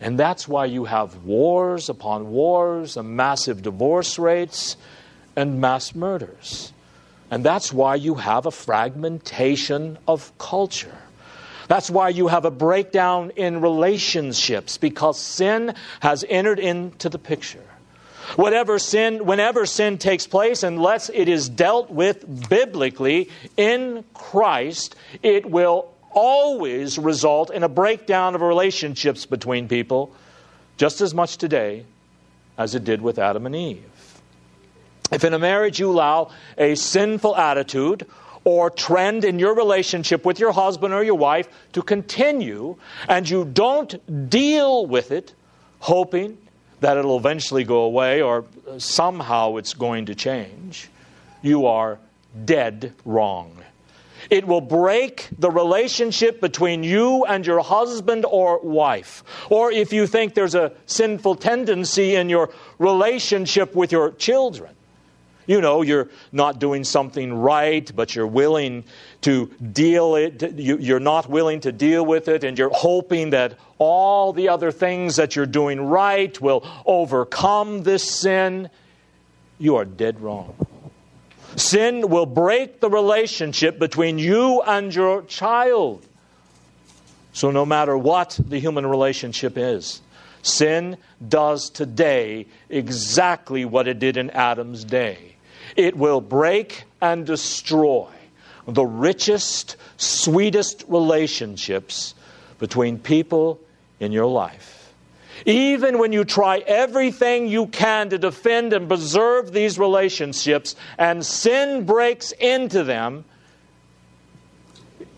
And 0.00 0.18
that's 0.18 0.48
why 0.48 0.64
you 0.66 0.86
have 0.86 1.24
wars 1.24 1.88
upon 1.88 2.30
wars 2.30 2.96
and 2.96 3.16
massive 3.16 3.62
divorce 3.62 4.18
rates 4.18 4.76
and 5.36 5.60
mass 5.60 5.94
murders. 5.94 6.72
And 7.30 7.44
that's 7.44 7.72
why 7.72 7.96
you 7.96 8.14
have 8.14 8.46
a 8.46 8.50
fragmentation 8.50 9.98
of 10.06 10.36
culture. 10.38 10.98
That's 11.68 11.90
why 11.90 12.10
you 12.10 12.28
have 12.28 12.44
a 12.44 12.50
breakdown 12.50 13.32
in 13.36 13.60
relationships 13.60 14.78
because 14.78 15.20
sin 15.20 15.74
has 16.00 16.24
entered 16.28 16.58
into 16.58 17.08
the 17.08 17.18
picture. 17.18 17.64
Whatever 18.34 18.78
sin, 18.78 19.24
whenever 19.24 19.66
sin 19.66 19.98
takes 19.98 20.26
place, 20.26 20.62
unless 20.62 21.10
it 21.10 21.28
is 21.28 21.48
dealt 21.48 21.90
with 21.90 22.48
biblically 22.48 23.30
in 23.56 24.04
Christ, 24.14 24.96
it 25.22 25.46
will 25.46 25.92
always 26.10 26.98
result 26.98 27.50
in 27.50 27.62
a 27.62 27.68
breakdown 27.68 28.34
of 28.34 28.40
relationships 28.40 29.26
between 29.26 29.68
people, 29.68 30.12
just 30.76 31.00
as 31.00 31.14
much 31.14 31.36
today 31.36 31.84
as 32.58 32.74
it 32.74 32.84
did 32.84 33.00
with 33.00 33.18
Adam 33.18 33.46
and 33.46 33.54
Eve. 33.54 33.84
If 35.12 35.22
in 35.22 35.32
a 35.32 35.38
marriage 35.38 35.78
you 35.78 35.90
allow 35.90 36.30
a 36.58 36.74
sinful 36.74 37.36
attitude 37.36 38.06
or 38.46 38.70
trend 38.70 39.24
in 39.24 39.40
your 39.40 39.56
relationship 39.56 40.24
with 40.24 40.38
your 40.38 40.52
husband 40.52 40.94
or 40.94 41.02
your 41.02 41.16
wife 41.16 41.48
to 41.72 41.82
continue, 41.82 42.76
and 43.08 43.28
you 43.28 43.44
don't 43.44 44.30
deal 44.30 44.86
with 44.86 45.10
it, 45.10 45.34
hoping 45.80 46.38
that 46.78 46.96
it'll 46.96 47.16
eventually 47.16 47.64
go 47.64 47.80
away 47.80 48.22
or 48.22 48.44
somehow 48.78 49.56
it's 49.56 49.74
going 49.74 50.06
to 50.06 50.14
change, 50.14 50.88
you 51.42 51.66
are 51.66 51.98
dead 52.44 52.92
wrong. 53.04 53.50
It 54.30 54.46
will 54.46 54.60
break 54.60 55.28
the 55.36 55.50
relationship 55.50 56.40
between 56.40 56.84
you 56.84 57.24
and 57.24 57.44
your 57.44 57.60
husband 57.60 58.24
or 58.28 58.60
wife. 58.60 59.24
Or 59.50 59.72
if 59.72 59.92
you 59.92 60.06
think 60.06 60.34
there's 60.34 60.54
a 60.54 60.70
sinful 60.86 61.34
tendency 61.36 62.14
in 62.14 62.28
your 62.28 62.50
relationship 62.78 63.74
with 63.74 63.90
your 63.90 64.12
children. 64.12 64.75
You 65.46 65.60
know, 65.60 65.82
you're 65.82 66.08
not 66.32 66.58
doing 66.58 66.82
something 66.82 67.32
right, 67.32 67.90
but 67.94 68.14
you're 68.14 68.26
willing 68.26 68.84
to 69.22 69.46
deal 69.46 70.16
it, 70.16 70.54
you're 70.58 71.00
not 71.00 71.30
willing 71.30 71.60
to 71.60 71.72
deal 71.72 72.04
with 72.04 72.28
it, 72.28 72.42
and 72.42 72.58
you're 72.58 72.70
hoping 72.70 73.30
that 73.30 73.58
all 73.78 74.32
the 74.32 74.48
other 74.48 74.72
things 74.72 75.16
that 75.16 75.36
you're 75.36 75.46
doing 75.46 75.80
right 75.80 76.40
will 76.40 76.66
overcome 76.84 77.84
this 77.84 78.02
sin. 78.02 78.70
You 79.58 79.76
are 79.76 79.84
dead 79.84 80.20
wrong. 80.20 80.54
Sin 81.54 82.08
will 82.08 82.26
break 82.26 82.80
the 82.80 82.90
relationship 82.90 83.78
between 83.78 84.18
you 84.18 84.62
and 84.62 84.94
your 84.94 85.22
child. 85.22 86.04
So, 87.32 87.50
no 87.50 87.64
matter 87.64 87.96
what 87.96 88.38
the 88.42 88.58
human 88.58 88.86
relationship 88.86 89.56
is, 89.56 90.00
sin 90.42 90.96
does 91.26 91.70
today 91.70 92.46
exactly 92.68 93.64
what 93.64 93.88
it 93.88 93.98
did 93.98 94.16
in 94.16 94.30
Adam's 94.30 94.84
day. 94.84 95.35
It 95.74 95.96
will 95.96 96.20
break 96.20 96.84
and 97.00 97.26
destroy 97.26 98.08
the 98.66 98.84
richest, 98.84 99.76
sweetest 99.96 100.84
relationships 100.88 102.14
between 102.58 102.98
people 102.98 103.60
in 104.00 104.12
your 104.12 104.26
life. 104.26 104.92
Even 105.44 105.98
when 105.98 106.12
you 106.12 106.24
try 106.24 106.58
everything 106.58 107.46
you 107.46 107.66
can 107.66 108.10
to 108.10 108.18
defend 108.18 108.72
and 108.72 108.88
preserve 108.88 109.52
these 109.52 109.78
relationships 109.78 110.74
and 110.98 111.24
sin 111.24 111.84
breaks 111.84 112.32
into 112.32 112.82
them, 112.82 113.24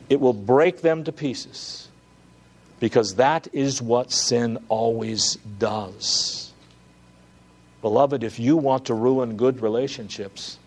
it 0.08 0.20
will 0.20 0.32
break 0.32 0.82
them 0.82 1.04
to 1.04 1.12
pieces. 1.12 1.88
Because 2.80 3.16
that 3.16 3.48
is 3.52 3.80
what 3.80 4.12
sin 4.12 4.58
always 4.68 5.36
does. 5.58 6.47
Beloved, 7.82 8.24
if 8.24 8.38
you 8.38 8.56
want 8.56 8.86
to 8.86 8.94
ruin 8.94 9.36
good 9.36 9.62
relationships, 9.62 10.58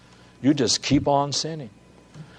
you 0.41 0.53
just 0.53 0.81
keep 0.81 1.07
on 1.07 1.33
sinning. 1.33 1.69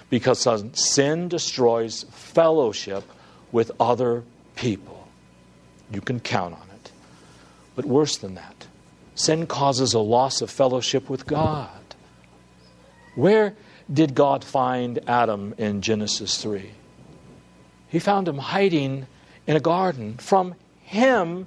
Because 0.08 0.46
sin 0.74 1.28
destroys 1.28 2.04
fellowship 2.10 3.04
with 3.50 3.70
other 3.80 4.24
people. 4.56 5.08
You 5.90 6.00
can 6.00 6.20
count 6.20 6.54
on 6.54 6.68
it. 6.74 6.92
But 7.74 7.84
worse 7.84 8.16
than 8.16 8.34
that, 8.34 8.66
sin 9.14 9.46
causes 9.46 9.94
a 9.94 9.98
loss 9.98 10.42
of 10.42 10.50
fellowship 10.50 11.08
with 11.08 11.26
God. 11.26 11.70
Where 13.14 13.54
did 13.92 14.14
God 14.14 14.44
find 14.44 15.00
Adam 15.06 15.54
in 15.58 15.82
Genesis 15.82 16.40
3? 16.42 16.70
He 17.88 17.98
found 17.98 18.28
him 18.28 18.38
hiding 18.38 19.06
in 19.46 19.56
a 19.56 19.60
garden 19.60 20.16
from 20.18 20.54
him 20.82 21.46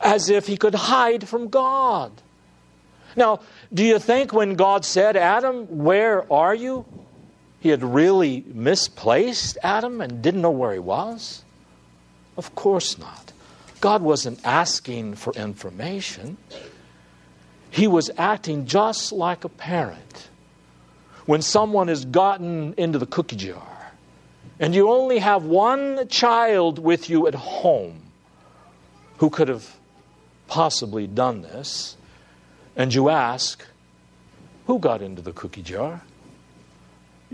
as 0.00 0.28
if 0.28 0.46
he 0.46 0.56
could 0.56 0.74
hide 0.74 1.28
from 1.28 1.48
God. 1.48 2.12
Now, 3.18 3.40
do 3.74 3.84
you 3.84 3.98
think 3.98 4.32
when 4.32 4.54
God 4.54 4.84
said, 4.84 5.16
Adam, 5.16 5.66
where 5.84 6.32
are 6.32 6.54
you? 6.54 6.86
He 7.58 7.68
had 7.68 7.82
really 7.82 8.44
misplaced 8.46 9.58
Adam 9.60 10.00
and 10.00 10.22
didn't 10.22 10.40
know 10.40 10.52
where 10.52 10.72
he 10.72 10.78
was? 10.78 11.42
Of 12.36 12.54
course 12.54 12.96
not. 12.96 13.32
God 13.80 14.02
wasn't 14.02 14.38
asking 14.44 15.16
for 15.16 15.32
information. 15.32 16.36
He 17.70 17.88
was 17.88 18.08
acting 18.16 18.66
just 18.66 19.10
like 19.10 19.44
a 19.44 19.48
parent. 19.48 20.28
When 21.26 21.42
someone 21.42 21.88
has 21.88 22.04
gotten 22.04 22.72
into 22.76 23.00
the 23.00 23.06
cookie 23.06 23.36
jar 23.36 23.92
and 24.60 24.74
you 24.76 24.90
only 24.90 25.18
have 25.18 25.44
one 25.44 26.06
child 26.06 26.78
with 26.78 27.10
you 27.10 27.26
at 27.26 27.34
home 27.34 28.00
who 29.18 29.28
could 29.28 29.48
have 29.48 29.76
possibly 30.46 31.08
done 31.08 31.42
this, 31.42 31.96
and 32.78 32.94
you 32.94 33.10
ask, 33.10 33.62
Who 34.66 34.78
got 34.78 35.02
into 35.02 35.20
the 35.20 35.32
cookie 35.32 35.62
jar? 35.62 36.00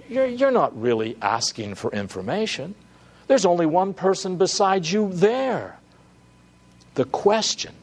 You're, 0.09 0.27
you're 0.27 0.51
not 0.51 0.77
really 0.81 1.17
asking 1.23 1.77
for 1.77 1.93
information. 1.93 2.75
There's 3.29 3.45
only 3.45 3.67
one 3.67 3.95
person 3.95 4.37
besides 4.37 4.93
you 4.93 5.13
there. 5.13 5.79
The 6.95 7.05
question 7.05 7.75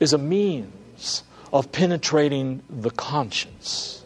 is 0.00 0.12
a 0.12 0.18
means 0.18 1.22
of 1.52 1.72
penetrating 1.72 2.62
the 2.68 2.90
conscience. 2.90 4.04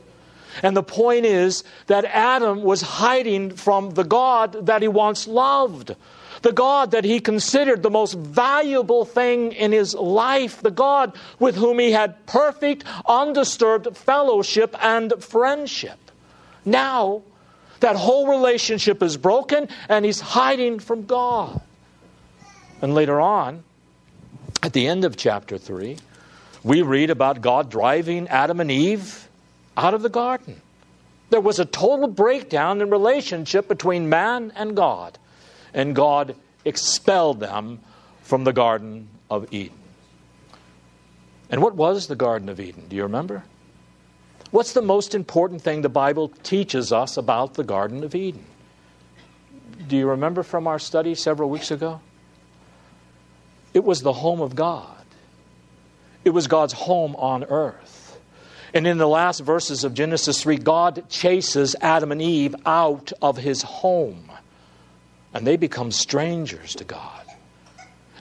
And 0.63 0.77
the 0.77 0.83
point 0.83 1.25
is 1.25 1.65
that 1.87 2.05
Adam 2.05 2.63
was 2.63 2.83
hiding 2.83 3.51
from 3.51 3.93
the 3.93 4.05
God 4.05 4.67
that 4.67 4.83
he 4.83 4.89
once 4.89 5.27
loved, 5.27 5.97
the 6.43 6.53
God 6.53 6.93
that 6.93 7.05
he 7.05 7.21
considered 7.21 7.83
the 7.83 7.91
most 7.91 8.15
valuable 8.15 9.05
thing 9.05 9.53
in 9.53 9.73
his 9.73 9.95
life, 9.95 10.61
the 10.63 10.71
God 10.71 11.13
with 11.39 11.57
whom 11.57 11.79
he 11.79 11.93
had 11.93 12.27
perfect, 12.27 12.85
undisturbed 13.07 13.97
fellowship 13.97 14.75
and 14.83 15.13
friendship. 15.23 15.99
Now, 16.65 17.23
that 17.81 17.97
whole 17.97 18.27
relationship 18.27 19.03
is 19.03 19.17
broken 19.17 19.69
and 19.89 20.05
he's 20.05 20.21
hiding 20.21 20.79
from 20.79 21.07
God. 21.07 21.61
And 22.83 22.95
later 22.95 23.21
on, 23.21 23.65
at 24.63 24.73
the 24.73 24.87
end 24.87 25.05
of 25.05 25.17
chapter 25.17 25.59
3, 25.59 25.97
we 26.63 26.83
read 26.83 27.11
about 27.11 27.41
God 27.41 27.71
driving 27.71 28.29
Adam 28.29 28.61
and 28.61 28.71
Eve 28.71 29.29
out 29.77 29.95
of 29.95 30.03
the 30.03 30.09
garden. 30.11 30.61
There 31.31 31.41
was 31.41 31.59
a 31.59 31.65
total 31.65 32.09
breakdown 32.09 32.81
in 32.81 32.91
relationship 32.91 33.69
between 33.69 34.09
man 34.09 34.53
and 34.57 34.77
God, 34.77 35.19
and 35.75 35.95
God 35.95 36.37
expelled 36.65 37.41
them 37.41 37.81
from 38.23 38.45
the 38.45 38.53
Garden 38.53 39.09
of 39.31 39.53
Eden. 39.53 39.77
And 41.51 41.63
what 41.63 41.75
was 41.75 42.07
the 42.07 42.17
Garden 42.17 42.49
of 42.49 42.61
Eden? 42.61 42.87
Do 42.89 42.97
you 42.97 43.03
remember? 43.03 43.45
What's 44.51 44.73
the 44.73 44.83
most 44.83 45.15
important 45.15 45.63
thing 45.63 45.83
the 45.83 45.89
Bible 45.89 46.29
teaches 46.43 46.93
us 46.93 47.17
about 47.17 47.55
the 47.55 47.65
Garden 47.65 48.05
of 48.05 48.15
Eden? 48.15 48.45
Do 49.87 49.97
you 49.97 50.09
remember 50.09 50.43
from 50.43 50.67
our 50.67 50.79
study 50.79 51.15
several 51.15 51.51
weeks 51.51 51.71
ago? 51.71 52.01
It 53.73 53.85
was 53.85 54.03
the 54.03 54.13
home 54.13 54.41
of 54.41 54.55
God. 54.55 55.05
It 56.25 56.31
was 56.31 56.49
God's 56.49 56.73
home 56.73 57.17
on 57.17 57.45
earth. 57.45 58.19
And 58.75 58.87
in 58.87 58.99
the 58.99 59.09
last 59.09 59.41
verses 59.41 59.85
of 59.85 59.95
Genesis 59.95 60.43
3, 60.43 60.57
God 60.59 61.09
chases 61.09 61.75
Adam 61.81 62.13
and 62.13 62.23
Eve 62.23 62.55
out 62.67 63.13
of 63.21 63.37
his 63.37 63.63
home. 63.63 64.31
And 65.33 65.47
they 65.47 65.57
become 65.57 65.93
strangers 65.93 66.75
to 66.77 66.85
God. 66.85 67.25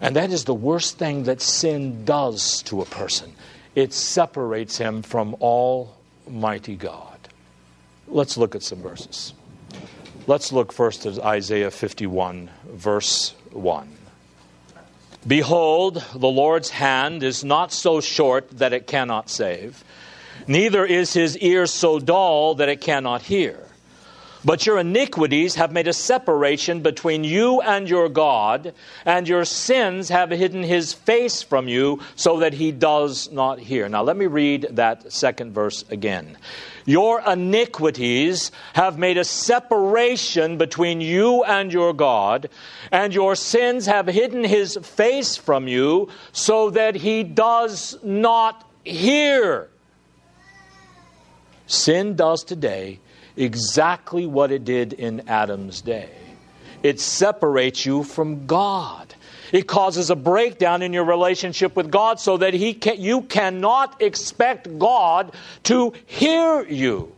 And 0.02 0.15
that 0.15 0.32
is 0.32 0.45
the 0.45 0.54
worst 0.54 0.98
thing 0.98 1.24
that 1.24 1.41
sin 1.41 2.06
does 2.06 2.62
to 2.63 2.82
a 2.82 2.86
person 2.86 3.34
it 3.76 3.93
separates 3.93 4.78
him 4.78 5.02
from 5.02 5.36
Almighty 5.36 6.76
God. 6.76 7.17
Let's 8.08 8.38
look 8.38 8.56
at 8.56 8.63
some 8.63 8.82
verses. 8.82 9.34
Let's 10.28 10.52
look 10.52 10.72
first 10.72 11.06
at 11.06 11.19
Isaiah 11.19 11.72
51, 11.72 12.50
verse 12.72 13.34
1. 13.52 13.89
Behold, 15.28 16.04
the 16.13 16.28
Lord's 16.28 16.69
hand 16.69 17.24
is 17.24 17.43
not 17.43 17.72
so 17.72 18.02
short 18.02 18.50
that 18.58 18.74
it 18.74 18.88
cannot 18.88 19.30
save, 19.30 19.84
neither 20.48 20.86
is 20.86 21.13
his 21.13 21.38
ear 21.38 21.65
so 21.65 22.00
dull 22.00 22.56
that 22.56 22.69
it 22.69 22.82
cannot 22.82 23.22
hear. 23.22 23.69
But 24.45 24.65
your 24.65 24.80
iniquities 24.80 25.56
have 25.56 25.73
made 25.73 25.88
a 25.89 25.93
separation 25.93 26.82
between 26.82 27.25
you 27.25 27.62
and 27.62 27.89
your 27.89 28.08
God, 28.08 28.73
and 29.06 29.28
your 29.28 29.43
sins 29.43 30.08
have 30.10 30.30
hidden 30.32 30.63
his 30.63 30.93
face 30.93 31.41
from 31.41 31.67
you 31.67 31.99
so 32.15 32.39
that 32.39 32.54
he 32.54 32.71
does 32.71 33.30
not 33.32 33.60
hear. 33.60 33.89
Now, 33.89 34.04
let 34.04 34.15
me 34.15 34.28
read 34.28 34.67
that 34.71 35.12
second 35.12 35.54
verse 35.54 35.84
again. 35.89 36.38
Your 36.86 37.21
iniquities 37.21 38.52
have 38.73 38.97
made 38.97 39.17
a 39.17 39.25
separation 39.25 40.58
between 40.58 41.02
you 41.02 41.43
and 41.43 41.71
your 41.73 41.93
God, 41.93 42.49
and 42.91 43.13
your 43.13 43.36
sins 43.36 43.88
have 43.88 44.08
hidden 44.08 44.45
his 44.45 44.78
face 44.78 45.36
from 45.36 45.67
you 45.67 46.10
so 46.32 46.69
that 46.69 46.95
he 46.95 47.23
does 47.23 47.97
not 48.04 48.65
hear. 48.86 49.69
Sin 51.67 52.15
does 52.15 52.43
today 52.45 52.99
exactly 53.36 54.26
what 54.26 54.52
it 54.52 54.65
did 54.65 54.94
in 54.94 55.28
Adam's 55.28 55.82
day 55.82 56.10
it 56.84 57.00
separates 57.00 57.86
you 57.86 58.04
from 58.04 58.46
God. 58.46 59.13
It 59.52 59.68
causes 59.68 60.10
a 60.10 60.15
breakdown 60.15 60.82
in 60.82 60.94
your 60.94 61.04
relationship 61.04 61.76
with 61.76 61.92
God 61.92 62.20
so 62.20 62.38
that 62.38 62.54
he 62.54 62.74
can, 62.74 63.02
you 63.02 63.22
cannot 63.22 64.02
expect 64.02 64.78
God 64.78 65.34
to 65.63 65.94
hear 66.06 66.65
you. 66.68 67.13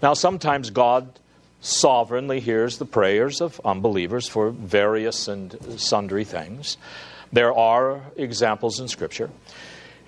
Now, 0.00 0.14
sometimes 0.14 0.70
God 0.70 1.18
sovereignly 1.60 2.38
hears 2.38 2.78
the 2.78 2.84
prayers 2.84 3.40
of 3.40 3.60
unbelievers 3.64 4.28
for 4.28 4.50
various 4.50 5.26
and 5.26 5.56
sundry 5.78 6.24
things. 6.24 6.76
There 7.32 7.52
are 7.52 8.02
examples 8.16 8.78
in 8.78 8.86
Scripture. 8.86 9.28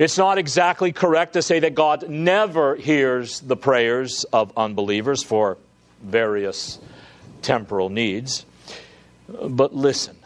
It's 0.00 0.16
not 0.16 0.38
exactly 0.38 0.92
correct 0.92 1.34
to 1.34 1.42
say 1.42 1.60
that 1.60 1.74
God 1.74 2.08
never 2.08 2.74
hears 2.74 3.40
the 3.40 3.54
prayers 3.54 4.24
of 4.32 4.50
unbelievers 4.56 5.22
for 5.22 5.58
various 6.02 6.78
temporal 7.42 7.90
needs. 7.90 8.46
But 9.28 9.74
listen, 9.74 10.16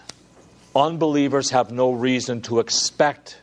unbelievers 0.77 1.51
have 1.51 1.73
no 1.73 1.91
reason 1.91 2.41
to 2.43 2.61
expect 2.61 3.41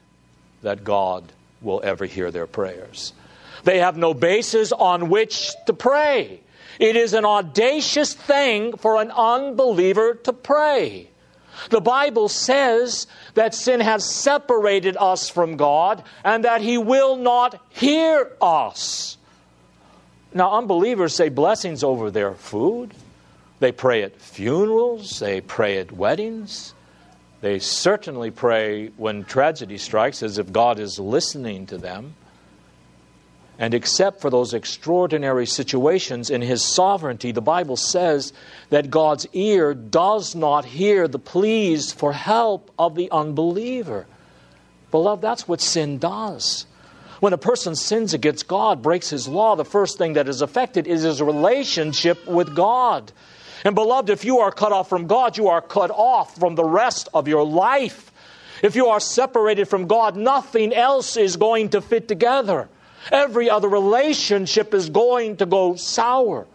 that 0.61 0.85
God 0.85 1.29
will 1.59 1.81
ever 1.83 2.05
hear 2.05 2.31
their 2.31 2.47
prayers. 2.47 3.11
They 3.65 3.79
have 3.79 3.97
no 3.97 4.13
basis 4.13 4.71
on 4.71 5.09
which 5.09 5.51
to 5.65 5.73
pray. 5.73 6.39
It 6.79 6.95
is 6.95 7.13
an 7.13 7.25
audacious 7.25 8.13
thing 8.13 8.77
for 8.77 9.01
an 9.01 9.11
unbeliever 9.11 10.15
to 10.23 10.31
pray. 10.31 11.11
The 11.69 11.82
Bible 11.82 12.28
says 12.30 13.08
that 13.36 13.54
sin 13.54 13.80
has 13.80 14.04
separated 14.04 14.97
us 14.97 15.30
from 15.30 15.58
God 15.58 16.04
and 16.24 16.43
that 16.45 16.62
He 16.62 16.78
will 16.78 17.15
not 17.15 17.62
hear 17.69 18.32
us. 18.41 19.17
Now, 20.34 20.58
unbelievers 20.58 21.13
say 21.13 21.30
blessings 21.30 21.84
over 21.84 22.10
their 22.10 22.34
food. 22.34 22.93
They 23.60 23.71
pray 23.71 24.04
at 24.04 24.19
funerals. 24.19 25.19
They 25.19 25.41
pray 25.41 25.78
at 25.78 25.91
weddings. 25.91 26.74
They 27.41 27.60
certainly 27.60 28.32
pray 28.32 28.88
when 28.97 29.24
tragedy 29.24 29.78
strikes 29.78 30.24
as 30.24 30.38
if 30.38 30.52
God 30.52 30.80
is 30.80 31.00
listening 31.00 31.65
to 31.67 31.78
them. 31.78 32.15
And 33.62 33.76
except 33.76 34.21
for 34.21 34.32
those 34.32 34.56
extraordinary 34.56 35.45
situations 35.45 36.32
in 36.32 36.41
His 36.41 36.65
sovereignty, 36.65 37.32
the 37.32 37.43
Bible 37.43 37.78
says 37.78 38.34
that 38.71 38.89
God's 38.89 39.28
ear 39.34 39.76
does 39.76 40.34
not 40.34 40.65
hear 40.65 41.08
the 41.08 41.19
pleas 41.19 41.93
for 41.93 42.12
help 42.12 42.71
of 42.80 42.95
the 42.95 43.12
unbeliever. 43.12 44.08
Beloved, 44.89 45.21
that's 45.21 45.47
what 45.47 45.62
sin 45.62 46.00
does. 46.00 46.65
When 47.19 47.34
a 47.34 47.38
person 47.38 47.76
sins 47.76 48.15
against 48.15 48.47
God, 48.47 48.82
breaks 48.82 49.12
his 49.12 49.28
law, 49.28 49.56
the 49.56 49.63
first 49.63 50.00
thing 50.00 50.13
that 50.13 50.28
is 50.28 50.41
affected 50.41 50.88
is 50.88 51.04
his 51.04 51.21
relationship 51.21 52.26
with 52.26 52.56
God. 52.56 53.12
And 53.63 53.76
beloved, 53.76 54.10
if 54.10 54.26
you 54.26 54.39
are 54.39 54.52
cut 54.52 54.71
off 54.71 54.89
from 54.89 55.06
God, 55.06 55.38
you 55.38 55.50
are 55.50 55.62
cut 55.62 55.91
off 55.91 56.36
from 56.36 56.56
the 56.56 56.65
rest 56.65 57.10
of 57.13 57.28
your 57.28 57.45
life. 57.45 58.12
If 58.63 58.76
you 58.76 58.88
are 58.88 59.00
separated 59.00 59.65
from 59.65 59.86
God, 59.86 60.15
nothing 60.15 60.74
else 60.74 61.15
is 61.15 61.38
going 61.38 61.69
to 61.69 61.82
fit 61.82 62.08
together. 62.08 62.67
Every 63.11 63.49
other 63.49 63.67
relationship 63.69 64.73
is 64.73 64.89
going 64.89 65.37
to 65.37 65.45
go 65.45 65.75
sour. 65.75 66.45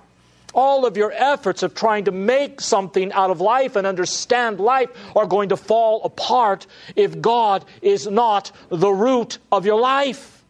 All 0.54 0.87
of 0.87 0.96
your 0.96 1.12
efforts 1.12 1.62
of 1.62 1.74
trying 1.74 2.04
to 2.04 2.12
make 2.12 2.61
something 2.61 3.12
out 3.12 3.30
of 3.30 3.40
life 3.40 3.76
and 3.76 3.87
understand 3.87 4.59
life 4.59 4.88
are 5.14 5.26
going 5.26 5.50
to 5.50 5.56
fall 5.56 6.02
apart 6.04 6.66
if 6.94 7.20
God 7.20 7.64
is 7.82 8.06
not 8.06 8.52
the 8.70 8.90
root 8.90 9.38
of 9.52 9.66
your 9.66 9.80
life. 9.80 10.44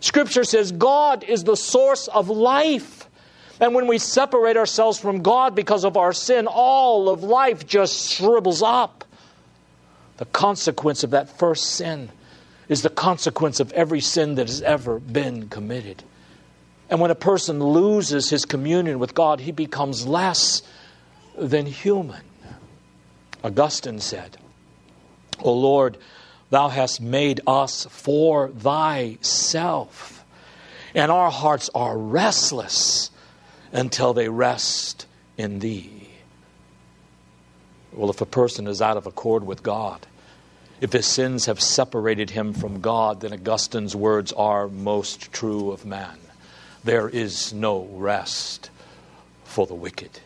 Scripture 0.00 0.44
says 0.44 0.72
God 0.72 1.24
is 1.24 1.44
the 1.44 1.56
source 1.56 2.08
of 2.08 2.28
life. 2.28 3.08
And 3.58 3.74
when 3.74 3.86
we 3.86 3.96
separate 3.96 4.58
ourselves 4.58 4.98
from 4.98 5.22
God 5.22 5.54
because 5.54 5.84
of 5.84 5.96
our 5.96 6.12
sin, 6.12 6.46
all 6.46 7.08
of 7.08 7.22
life 7.22 7.66
just 7.66 8.12
shrivels 8.12 8.62
up. 8.62 9.04
The 10.18 10.26
consequence 10.26 11.04
of 11.04 11.10
that 11.10 11.38
first 11.38 11.64
sin 11.64 12.10
is 12.68 12.82
the 12.82 12.90
consequence 12.90 13.60
of 13.60 13.72
every 13.72 14.00
sin 14.00 14.34
that 14.36 14.48
has 14.48 14.62
ever 14.62 14.98
been 14.98 15.48
committed. 15.48 16.02
And 16.90 17.00
when 17.00 17.10
a 17.10 17.16
person 17.16 17.62
loses 17.62 18.30
his 18.30 18.44
communion 18.44 18.98
with 18.98 19.14
God, 19.14 19.40
he 19.40 19.52
becomes 19.52 20.06
less 20.06 20.62
than 21.36 21.66
human. 21.66 22.22
Augustine 23.42 24.00
said, 24.00 24.36
O 25.42 25.52
Lord, 25.52 25.98
Thou 26.50 26.68
hast 26.68 27.00
made 27.00 27.40
us 27.46 27.86
for 27.90 28.48
thyself, 28.50 30.24
and 30.94 31.10
our 31.10 31.30
hearts 31.30 31.68
are 31.74 31.98
restless 31.98 33.10
until 33.72 34.14
they 34.14 34.28
rest 34.28 35.06
in 35.36 35.58
thee. 35.58 36.08
Well, 37.92 38.10
if 38.10 38.20
a 38.20 38.26
person 38.26 38.66
is 38.66 38.80
out 38.80 38.96
of 38.96 39.06
accord 39.06 39.44
with 39.44 39.62
God, 39.62 40.06
if 40.80 40.92
his 40.92 41.06
sins 41.06 41.46
have 41.46 41.60
separated 41.60 42.30
him 42.30 42.52
from 42.52 42.80
God, 42.80 43.20
then 43.20 43.32
Augustine's 43.32 43.96
words 43.96 44.32
are 44.32 44.68
most 44.68 45.32
true 45.32 45.70
of 45.70 45.86
man. 45.86 46.18
There 46.84 47.08
is 47.08 47.52
no 47.52 47.88
rest 47.92 48.70
for 49.44 49.66
the 49.66 49.74
wicked. 49.74 50.20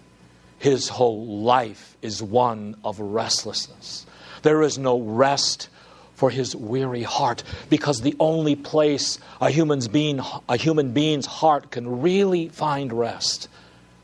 His 0.59 0.89
whole 0.89 1.25
life 1.43 1.97
is 2.03 2.23
one 2.23 2.77
of 2.85 3.01
restlessness. 3.01 4.07
There 4.43 4.63
is 4.63 4.77
no 4.77 5.01
rest 5.01 5.69
for 6.15 6.29
his 6.29 6.55
weary 6.55 7.03
heart 7.03 7.43
because 7.71 8.03
the 8.03 8.15
only 8.21 8.55
place 8.55 9.19
a 9.41 9.49
human's 9.49 9.89
being 9.89 10.21
a 10.51 10.57
human 10.59 10.93
being's 10.93 11.25
heart 11.25 11.71
can 11.71 12.03
really 12.03 12.49
find 12.49 12.93
rest 12.93 13.49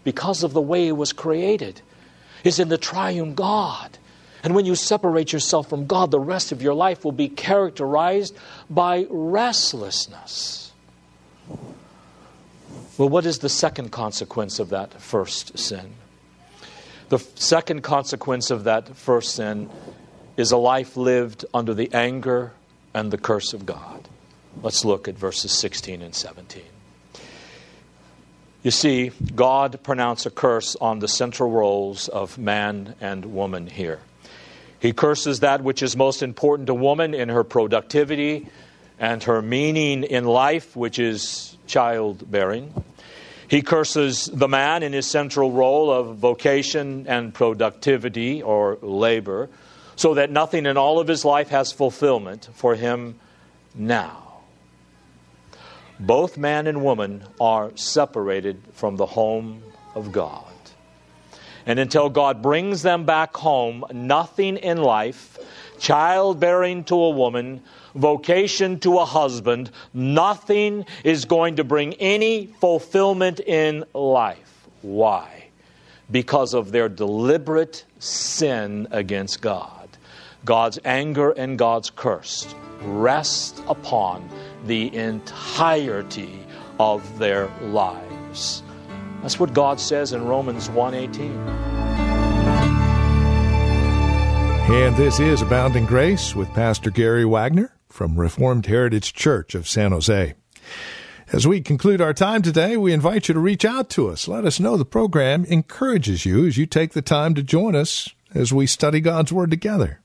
because 0.02 0.42
of 0.42 0.54
the 0.54 0.60
way 0.60 0.88
it 0.88 0.96
was 0.96 1.12
created 1.12 1.82
is 2.42 2.58
in 2.58 2.68
the 2.68 2.78
triune 2.78 3.34
God. 3.34 3.98
And 4.46 4.54
when 4.54 4.64
you 4.64 4.76
separate 4.76 5.32
yourself 5.32 5.68
from 5.68 5.88
God, 5.88 6.12
the 6.12 6.20
rest 6.20 6.52
of 6.52 6.62
your 6.62 6.72
life 6.72 7.04
will 7.04 7.10
be 7.10 7.28
characterized 7.28 8.32
by 8.70 9.08
restlessness. 9.10 10.70
Well, 12.96 13.08
what 13.08 13.26
is 13.26 13.40
the 13.40 13.48
second 13.48 13.90
consequence 13.90 14.60
of 14.60 14.68
that 14.68 15.00
first 15.00 15.58
sin? 15.58 15.94
The 17.08 17.18
second 17.34 17.82
consequence 17.82 18.52
of 18.52 18.62
that 18.62 18.96
first 18.96 19.34
sin 19.34 19.68
is 20.36 20.52
a 20.52 20.56
life 20.56 20.96
lived 20.96 21.44
under 21.52 21.74
the 21.74 21.92
anger 21.92 22.52
and 22.94 23.10
the 23.10 23.18
curse 23.18 23.52
of 23.52 23.66
God. 23.66 24.08
Let's 24.62 24.84
look 24.84 25.08
at 25.08 25.16
verses 25.16 25.50
16 25.50 26.02
and 26.02 26.14
17. 26.14 26.62
You 28.62 28.70
see, 28.70 29.10
God 29.34 29.82
pronounced 29.82 30.24
a 30.24 30.30
curse 30.30 30.76
on 30.76 31.00
the 31.00 31.08
central 31.08 31.50
roles 31.50 32.06
of 32.06 32.38
man 32.38 32.94
and 33.00 33.34
woman 33.34 33.66
here. 33.66 33.98
He 34.78 34.92
curses 34.92 35.40
that 35.40 35.62
which 35.62 35.82
is 35.82 35.96
most 35.96 36.22
important 36.22 36.66
to 36.66 36.74
woman 36.74 37.14
in 37.14 37.28
her 37.28 37.44
productivity 37.44 38.48
and 38.98 39.22
her 39.24 39.42
meaning 39.42 40.04
in 40.04 40.24
life, 40.24 40.76
which 40.76 40.98
is 40.98 41.56
childbearing. 41.66 42.72
He 43.48 43.62
curses 43.62 44.26
the 44.26 44.48
man 44.48 44.82
in 44.82 44.92
his 44.92 45.06
central 45.06 45.52
role 45.52 45.90
of 45.90 46.16
vocation 46.16 47.06
and 47.08 47.32
productivity 47.32 48.42
or 48.42 48.78
labor 48.82 49.48
so 49.94 50.14
that 50.14 50.30
nothing 50.30 50.66
in 50.66 50.76
all 50.76 50.98
of 50.98 51.08
his 51.08 51.24
life 51.24 51.48
has 51.48 51.72
fulfillment 51.72 52.48
for 52.54 52.74
him 52.74 53.18
now. 53.74 54.22
Both 55.98 56.36
man 56.36 56.66
and 56.66 56.82
woman 56.82 57.24
are 57.40 57.74
separated 57.76 58.62
from 58.72 58.96
the 58.96 59.06
home 59.06 59.62
of 59.94 60.12
God. 60.12 60.45
And 61.66 61.80
until 61.80 62.08
God 62.08 62.42
brings 62.42 62.82
them 62.82 63.04
back 63.04 63.36
home, 63.36 63.84
nothing 63.92 64.56
in 64.56 64.78
life, 64.78 65.36
childbearing 65.78 66.84
to 66.84 66.94
a 66.94 67.10
woman, 67.10 67.60
vocation 67.94 68.78
to 68.80 68.98
a 68.98 69.04
husband, 69.04 69.70
nothing 69.92 70.86
is 71.02 71.24
going 71.24 71.56
to 71.56 71.64
bring 71.64 71.94
any 71.94 72.46
fulfillment 72.60 73.40
in 73.40 73.84
life. 73.92 74.68
Why? 74.82 75.48
Because 76.08 76.54
of 76.54 76.70
their 76.70 76.88
deliberate 76.88 77.84
sin 77.98 78.86
against 78.92 79.42
God. 79.42 79.88
God's 80.44 80.78
anger 80.84 81.32
and 81.32 81.58
God's 81.58 81.90
curse 81.90 82.54
rest 82.82 83.60
upon 83.68 84.28
the 84.66 84.94
entirety 84.94 86.38
of 86.78 87.18
their 87.18 87.48
lives. 87.62 88.62
That's 89.26 89.40
what 89.40 89.54
God 89.54 89.80
says 89.80 90.12
in 90.12 90.24
Romans 90.24 90.70
1:18. 90.70 91.32
And 94.70 94.94
this 94.94 95.18
is 95.18 95.42
Abounding 95.42 95.84
Grace 95.84 96.36
with 96.36 96.48
Pastor 96.54 96.92
Gary 96.92 97.24
Wagner 97.24 97.72
from 97.88 98.20
Reformed 98.20 98.66
Heritage 98.66 99.14
Church 99.14 99.56
of 99.56 99.66
San 99.66 99.90
Jose. 99.90 100.34
As 101.32 101.44
we 101.44 101.60
conclude 101.60 102.00
our 102.00 102.14
time 102.14 102.40
today, 102.40 102.76
we 102.76 102.92
invite 102.92 103.26
you 103.26 103.34
to 103.34 103.40
reach 103.40 103.64
out 103.64 103.90
to 103.90 104.10
us. 104.10 104.28
Let 104.28 104.44
us 104.44 104.60
know 104.60 104.76
the 104.76 104.84
program 104.84 105.44
encourages 105.46 106.24
you 106.24 106.46
as 106.46 106.56
you 106.56 106.64
take 106.64 106.92
the 106.92 107.02
time 107.02 107.34
to 107.34 107.42
join 107.42 107.74
us 107.74 108.08
as 108.32 108.52
we 108.52 108.68
study 108.68 109.00
God's 109.00 109.32
Word 109.32 109.50
together. 109.50 109.98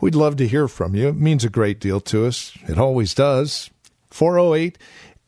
We'd 0.00 0.14
love 0.14 0.36
to 0.36 0.46
hear 0.46 0.68
from 0.68 0.94
you. 0.94 1.08
It 1.08 1.16
means 1.16 1.44
a 1.44 1.50
great 1.50 1.80
deal 1.80 2.00
to 2.02 2.26
us. 2.26 2.56
It 2.68 2.78
always 2.78 3.12
does. 3.12 3.70
408 4.10 4.78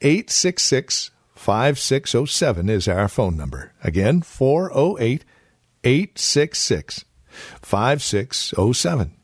866 0.03 1.11
5607 1.45 2.71
is 2.71 2.89
our 2.89 3.07
phone 3.07 3.37
number. 3.37 3.71
Again, 3.83 4.23
408 4.23 5.27
866 5.85 7.05
5607. 7.61 9.15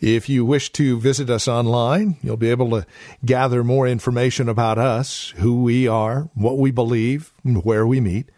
If 0.00 0.28
you 0.28 0.44
wish 0.44 0.72
to 0.72 0.98
visit 0.98 1.30
us 1.30 1.46
online, 1.46 2.16
you'll 2.20 2.36
be 2.36 2.50
able 2.50 2.70
to 2.70 2.84
gather 3.24 3.62
more 3.62 3.86
information 3.86 4.48
about 4.48 4.76
us, 4.76 5.32
who 5.36 5.62
we 5.62 5.86
are, 5.86 6.28
what 6.34 6.58
we 6.58 6.72
believe, 6.72 7.32
and 7.44 7.64
where 7.64 7.86
we 7.86 8.00
meet. 8.00 8.28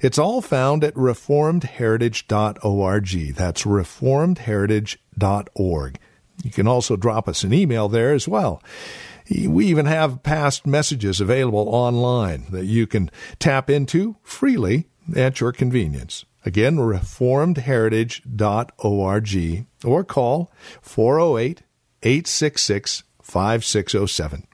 It's 0.00 0.18
all 0.18 0.42
found 0.42 0.82
at 0.82 0.94
reformedheritage.org. 0.94 3.34
That's 3.36 3.62
reformedheritage.org. 3.62 5.98
You 6.42 6.50
can 6.50 6.66
also 6.66 6.96
drop 6.96 7.28
us 7.28 7.44
an 7.44 7.54
email 7.54 7.88
there 7.88 8.12
as 8.12 8.26
well. 8.26 8.60
We 9.30 9.66
even 9.66 9.86
have 9.86 10.22
past 10.22 10.66
messages 10.66 11.20
available 11.20 11.68
online 11.68 12.46
that 12.50 12.66
you 12.66 12.86
can 12.86 13.10
tap 13.38 13.68
into 13.68 14.16
freely 14.22 14.86
at 15.14 15.40
your 15.40 15.52
convenience. 15.52 16.24
Again, 16.44 16.76
reformedheritage.org 16.76 19.66
or 19.84 20.04
call 20.04 20.52
408 20.80 21.62
866 22.02 23.02
5607. 23.20 24.46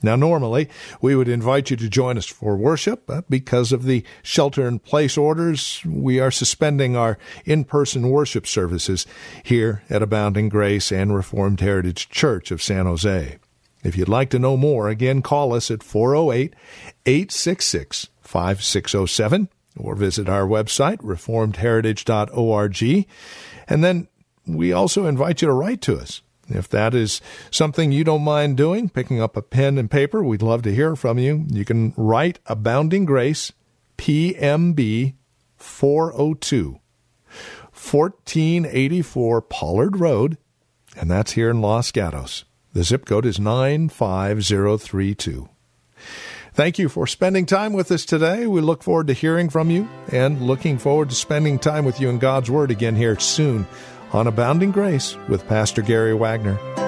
Now, 0.00 0.14
normally, 0.14 0.68
we 1.02 1.16
would 1.16 1.28
invite 1.28 1.70
you 1.70 1.76
to 1.76 1.88
join 1.88 2.16
us 2.16 2.26
for 2.26 2.56
worship, 2.56 3.02
but 3.06 3.28
because 3.28 3.72
of 3.72 3.82
the 3.82 4.04
shelter 4.22 4.68
in 4.68 4.78
place 4.78 5.18
orders, 5.18 5.82
we 5.84 6.20
are 6.20 6.30
suspending 6.30 6.96
our 6.96 7.18
in 7.44 7.64
person 7.64 8.08
worship 8.08 8.46
services 8.46 9.06
here 9.42 9.82
at 9.90 10.02
Abounding 10.02 10.48
Grace 10.48 10.92
and 10.92 11.14
Reformed 11.14 11.60
Heritage 11.60 12.08
Church 12.08 12.52
of 12.52 12.62
San 12.62 12.86
Jose. 12.86 13.38
If 13.82 13.96
you'd 13.96 14.08
like 14.08 14.30
to 14.30 14.38
know 14.38 14.56
more, 14.56 14.88
again, 14.88 15.22
call 15.22 15.54
us 15.54 15.70
at 15.70 15.82
408 15.82 16.54
866 17.06 18.08
5607 18.20 19.48
or 19.78 19.94
visit 19.94 20.28
our 20.28 20.46
website, 20.46 20.98
reformedheritage.org. 20.98 23.06
And 23.68 23.84
then 23.84 24.08
we 24.46 24.72
also 24.72 25.06
invite 25.06 25.40
you 25.40 25.48
to 25.48 25.54
write 25.54 25.80
to 25.82 25.98
us. 25.98 26.22
If 26.48 26.68
that 26.70 26.94
is 26.94 27.20
something 27.50 27.92
you 27.92 28.04
don't 28.04 28.22
mind 28.22 28.56
doing, 28.56 28.88
picking 28.88 29.20
up 29.20 29.36
a 29.36 29.42
pen 29.42 29.76
and 29.76 29.90
paper, 29.90 30.22
we'd 30.22 30.42
love 30.42 30.62
to 30.62 30.74
hear 30.74 30.96
from 30.96 31.18
you. 31.18 31.44
You 31.48 31.64
can 31.64 31.92
write 31.96 32.38
Abounding 32.46 33.04
Grace, 33.04 33.52
PMB 33.98 35.14
402, 35.56 36.80
1484 37.72 39.42
Pollard 39.42 39.96
Road, 39.98 40.38
and 40.96 41.10
that's 41.10 41.32
here 41.32 41.50
in 41.50 41.60
Los 41.60 41.92
Gatos. 41.92 42.44
The 42.72 42.84
zip 42.84 43.06
code 43.06 43.26
is 43.26 43.40
95032. 43.40 45.48
Thank 46.54 46.78
you 46.78 46.88
for 46.88 47.06
spending 47.06 47.46
time 47.46 47.72
with 47.72 47.92
us 47.92 48.04
today. 48.04 48.46
We 48.46 48.60
look 48.60 48.82
forward 48.82 49.06
to 49.06 49.12
hearing 49.12 49.48
from 49.48 49.70
you 49.70 49.88
and 50.12 50.42
looking 50.42 50.78
forward 50.78 51.10
to 51.10 51.14
spending 51.14 51.58
time 51.58 51.84
with 51.84 52.00
you 52.00 52.08
in 52.08 52.18
God's 52.18 52.50
Word 52.50 52.70
again 52.70 52.96
here 52.96 53.18
soon 53.18 53.66
on 54.12 54.26
Abounding 54.26 54.72
Grace 54.72 55.16
with 55.28 55.46
Pastor 55.46 55.82
Gary 55.82 56.14
Wagner. 56.14 56.87